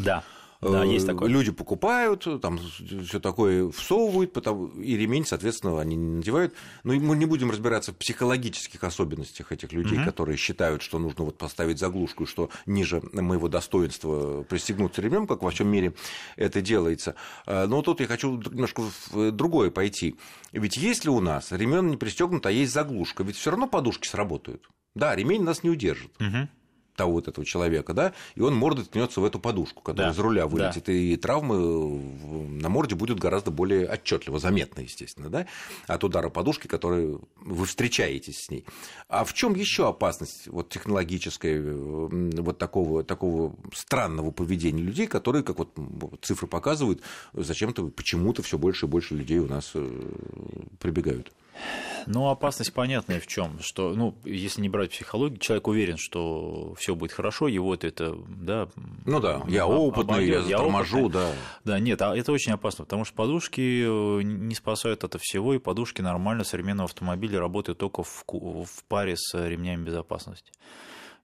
Да. 0.00 0.24
Да, 0.60 0.84
есть 0.84 1.06
такое. 1.06 1.28
Люди 1.28 1.50
покупают, 1.50 2.26
там 2.42 2.58
все 2.58 3.18
такое 3.18 3.70
всовывают, 3.70 4.32
потому, 4.32 4.66
и 4.66 4.96
ремень, 4.96 5.24
соответственно, 5.24 5.80
они 5.80 5.96
не 5.96 6.16
надевают. 6.16 6.54
Но 6.84 6.92
мы 6.92 7.16
не 7.16 7.24
будем 7.24 7.50
разбираться 7.50 7.92
в 7.92 7.96
психологических 7.96 8.84
особенностях 8.84 9.52
этих 9.52 9.72
людей, 9.72 9.98
угу. 9.98 10.04
которые 10.04 10.36
считают, 10.36 10.82
что 10.82 10.98
нужно 10.98 11.24
вот 11.24 11.38
поставить 11.38 11.78
заглушку, 11.78 12.26
что 12.26 12.50
ниже 12.66 13.00
моего 13.12 13.48
достоинства 13.48 14.42
пристегнуться 14.42 15.00
ремнем, 15.00 15.26
как 15.26 15.42
во 15.42 15.50
всем 15.50 15.68
мире 15.68 15.94
это 16.36 16.60
делается. 16.60 17.14
А, 17.46 17.66
но 17.66 17.80
тут 17.80 18.00
я 18.00 18.06
хочу 18.06 18.36
немножко 18.36 18.82
в 19.10 19.30
другое 19.32 19.70
пойти. 19.70 20.16
Ведь 20.52 20.76
если 20.76 21.08
у 21.08 21.20
нас 21.20 21.52
ремень 21.52 21.90
не 21.90 21.96
пристегнут, 21.96 22.44
а 22.44 22.50
есть 22.50 22.72
заглушка, 22.72 23.22
ведь 23.22 23.36
все 23.36 23.50
равно 23.50 23.66
подушки 23.66 24.06
сработают. 24.06 24.68
Да, 24.94 25.14
ремень 25.14 25.42
нас 25.42 25.62
не 25.62 25.70
удержит. 25.70 26.10
Угу 26.20 26.48
того 27.00 27.12
вот 27.12 27.28
этого 27.28 27.46
человека, 27.46 27.94
да, 27.94 28.12
и 28.34 28.42
он 28.42 28.54
мордой 28.54 28.84
ткнется 28.84 29.22
в 29.22 29.24
эту 29.24 29.38
подушку, 29.38 29.80
которая 29.80 30.12
да, 30.12 30.14
из 30.14 30.18
руля 30.18 30.46
вылетит, 30.46 30.84
да. 30.84 30.92
и 30.92 31.16
травмы 31.16 31.98
на 32.60 32.68
морде 32.68 32.94
будут 32.94 33.18
гораздо 33.18 33.50
более 33.50 33.88
отчетливо 33.88 34.38
заметны, 34.38 34.82
естественно, 34.82 35.30
да, 35.30 35.46
от 35.86 36.04
удара 36.04 36.28
подушки, 36.28 36.66
который 36.66 37.18
вы 37.36 37.64
встречаетесь 37.64 38.44
с 38.44 38.50
ней. 38.50 38.66
А 39.08 39.24
в 39.24 39.32
чем 39.32 39.54
еще 39.54 39.88
опасность 39.88 40.46
вот 40.48 40.68
технологическая 40.68 41.62
вот 41.62 42.58
такого, 42.58 43.02
такого 43.02 43.56
странного 43.72 44.30
поведения 44.30 44.82
людей, 44.82 45.06
которые, 45.06 45.42
как 45.42 45.58
вот 45.58 45.70
цифры 46.20 46.48
показывают, 46.48 47.00
зачем-то 47.32 47.88
почему-то 47.88 48.42
все 48.42 48.58
больше 48.58 48.84
и 48.84 48.88
больше 48.90 49.14
людей 49.14 49.38
у 49.38 49.46
нас 49.46 49.70
э, 49.72 50.12
прибегают? 50.78 51.32
Ну, 52.06 52.28
опасность 52.28 52.72
понятная 52.72 53.20
в 53.20 53.26
чем, 53.26 53.58
что, 53.60 53.94
ну, 53.94 54.16
если 54.24 54.62
не 54.62 54.68
брать 54.68 54.90
психологию, 54.90 55.38
человек 55.38 55.68
уверен, 55.68 55.96
что 55.96 56.74
все 56.78 56.94
будет 56.94 57.12
хорошо, 57.12 57.48
его 57.48 57.74
это, 57.74 58.16
да. 58.28 58.68
Ну 59.04 59.20
да, 59.20 59.42
я 59.48 59.66
опытный, 59.66 60.14
обойдёт, 60.14 60.46
я 60.48 60.58
заторможу, 60.58 61.08
да. 61.08 61.30
Да, 61.64 61.78
нет, 61.78 62.00
а 62.02 62.16
это 62.16 62.32
очень 62.32 62.52
опасно, 62.52 62.84
потому 62.84 63.04
что 63.04 63.14
подушки 63.14 63.84
э, 63.84 64.22
не 64.22 64.54
спасают 64.54 65.04
от 65.04 65.20
всего, 65.20 65.54
и 65.54 65.58
подушки 65.58 66.00
нормально 66.00 66.44
современного 66.44 66.88
автомобиля 66.88 67.38
работают 67.38 67.78
только 67.78 68.02
в, 68.02 68.24
в 68.26 68.84
паре 68.88 69.16
с 69.16 69.34
ремнями 69.34 69.84
безопасности. 69.84 70.52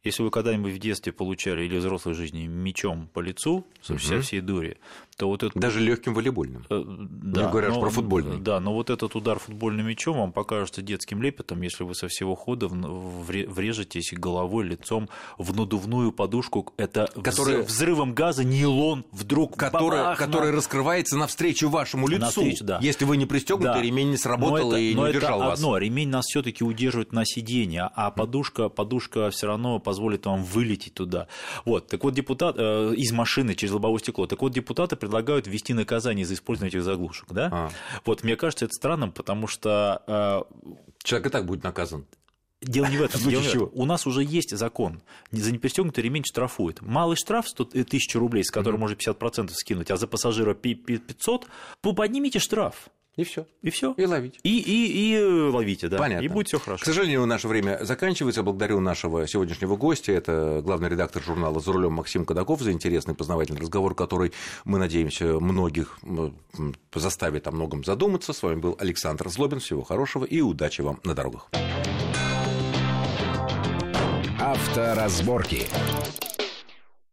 Если 0.07 0.23
вы 0.23 0.31
когда-нибудь 0.31 0.73
в 0.73 0.79
детстве 0.79 1.13
получали 1.13 1.65
или 1.65 1.77
в 1.77 1.81
взрослой 1.81 2.15
жизни 2.15 2.47
мечом 2.47 3.09
по 3.13 3.21
лицу 3.21 3.67
со 3.83 3.95
угу. 3.95 4.21
всей 4.23 4.41
дури, 4.41 4.79
то 5.17 5.29
вот 5.29 5.43
это... 5.43 5.59
Даже 5.59 5.81
легким 5.81 6.15
волейбольным. 6.15 6.65
Э, 6.69 6.83
да, 6.87 7.43
Не 7.43 7.49
говоря 7.49 7.69
но, 7.71 7.81
про 7.81 7.91
футбольный. 7.91 8.39
Да, 8.39 8.61
но 8.61 8.75
вот 8.75 8.91
этот 8.91 9.15
удар 9.17 9.39
футбольным 9.39 9.87
мячом 9.87 10.19
вам 10.19 10.33
покажется 10.33 10.83
детским 10.83 11.23
лепетом, 11.23 11.63
если 11.63 11.85
вы 11.85 11.95
со 11.95 12.09
всего 12.09 12.35
хода 12.35 12.69
врежетесь 12.69 14.13
головой, 14.13 14.65
лицом 14.65 15.09
в 15.39 15.57
надувную 15.57 16.13
подушку. 16.13 16.73
Это 16.77 17.11
которая... 17.23 17.63
взрывом 17.63 18.15
газа 18.15 18.45
нейлон 18.45 19.05
вдруг 19.11 19.57
которая, 19.57 20.15
которая 20.17 20.53
раскрывается 20.53 21.17
навстречу 21.17 21.69
вашему 21.69 22.09
лицу. 22.09 22.21
Навстречу, 22.21 22.65
да. 22.65 22.79
Если 22.83 23.05
вы 23.05 23.17
не 23.17 23.27
пристегнуты, 23.27 23.73
да. 23.73 23.83
ремень 23.83 24.11
не 24.11 24.17
сработал 24.17 24.75
и 24.75 24.95
не 24.95 25.01
удержал 25.01 25.41
это 25.41 25.49
вас. 25.49 25.59
Одно, 25.59 25.79
ремень 25.79 26.11
нас 26.11 26.27
все-таки 26.27 26.63
удерживает 26.63 27.13
на 27.13 27.25
сиденье, 27.25 27.91
а 27.95 28.11
подушка, 28.11 28.69
подушка 28.69 29.31
все 29.31 29.47
равно 29.47 29.79
позволит 29.97 30.27
вам 30.27 30.45
вылететь 30.45 30.93
туда. 30.93 31.27
Вот, 31.65 31.87
так 31.89 32.05
вот 32.05 32.13
депутат 32.13 32.57
э, 32.59 32.93
из 32.97 33.13
машины 33.13 33.55
через 33.55 33.73
лобовое 33.73 33.99
стекло. 33.99 34.27
Так 34.27 34.43
вот 34.43 34.53
депутаты 34.53 34.95
предлагают 34.95 35.47
ввести 35.47 35.73
наказание 35.73 36.27
за 36.27 36.35
использование 36.35 36.69
этих 36.69 36.85
заглушек, 36.85 37.29
да? 37.31 37.49
А. 37.51 37.71
Вот 38.05 38.23
мне 38.23 38.37
кажется 38.37 38.67
это 38.67 38.75
странным, 38.75 39.11
потому 39.11 39.47
что 39.47 40.03
э, 40.07 40.43
человек 41.03 41.29
и 41.29 41.31
так 41.31 41.47
будет 41.47 41.65
наказан. 41.65 42.05
Дело 42.61 42.87
не 42.87 42.99
в 42.99 43.03
этом. 43.03 43.21
Дело 43.31 43.41
в 43.41 43.49
этом. 43.49 43.71
У 43.73 43.87
нас 43.87 44.07
уже 44.07 44.23
есть 44.23 44.55
закон. 44.55 45.01
За 45.31 45.51
непристегнутый 45.51 46.05
ремень 46.05 46.25
штрафует. 46.27 46.83
Малый 46.83 47.17
штраф 47.17 47.49
100 47.49 47.65
тысяч 47.85 48.15
рублей, 48.15 48.45
с 48.45 48.51
которого 48.51 48.77
mm-hmm. 48.77 48.81
можно 48.81 49.47
50% 49.49 49.51
скинуть, 49.55 49.91
а 49.91 49.97
за 49.97 50.07
пассажира 50.07 50.53
500, 50.53 51.47
поднимите 51.81 52.39
штраф. 52.39 52.91
И 53.17 53.25
все. 53.25 53.47
И 53.63 53.71
все. 53.71 53.95
И 53.97 54.05
ловить. 54.05 54.39
И, 54.43 54.59
и, 54.61 55.15
и 55.15 55.19
ловите, 55.23 55.89
да. 55.89 55.97
Понятно. 55.97 56.23
И 56.23 56.29
будет 56.29 56.49
все 56.49 56.59
хорошо. 56.59 56.83
К 56.83 56.85
сожалению, 56.85 57.25
наше 57.25 57.49
время 57.49 57.79
заканчивается. 57.83 58.43
Благодарю 58.43 58.81
нашего 58.81 59.27
сегодняшнего 59.27 59.77
гостя. 59.77 60.13
Это 60.13 60.61
главный 60.63 60.91
редактор 60.91 61.23
журнала 61.23 61.59
«За 61.59 61.73
рулем» 61.73 61.95
Максим 61.95 62.27
Кадаков 62.27 62.61
за 62.61 62.73
интересный 62.73 63.15
познавательный 63.15 63.61
разговор, 63.63 63.95
который, 63.95 64.33
мы 64.67 64.79
надеемся, 64.79 65.41
многих 65.41 65.99
заставит 66.95 67.47
о 67.47 67.53
многом 67.53 67.85
задуматься. 67.85 68.35
С 68.35 68.43
вами 68.43 68.61
был 68.61 68.77
Александр 68.79 69.31
Злобин. 69.31 69.61
Всего 69.61 69.83
хорошего 69.83 70.27
и 70.27 70.43
удачи 70.43 70.83
вам 70.83 71.01
на 71.03 71.15
дорогах. 71.15 71.49
Авторазборки. 74.39 75.67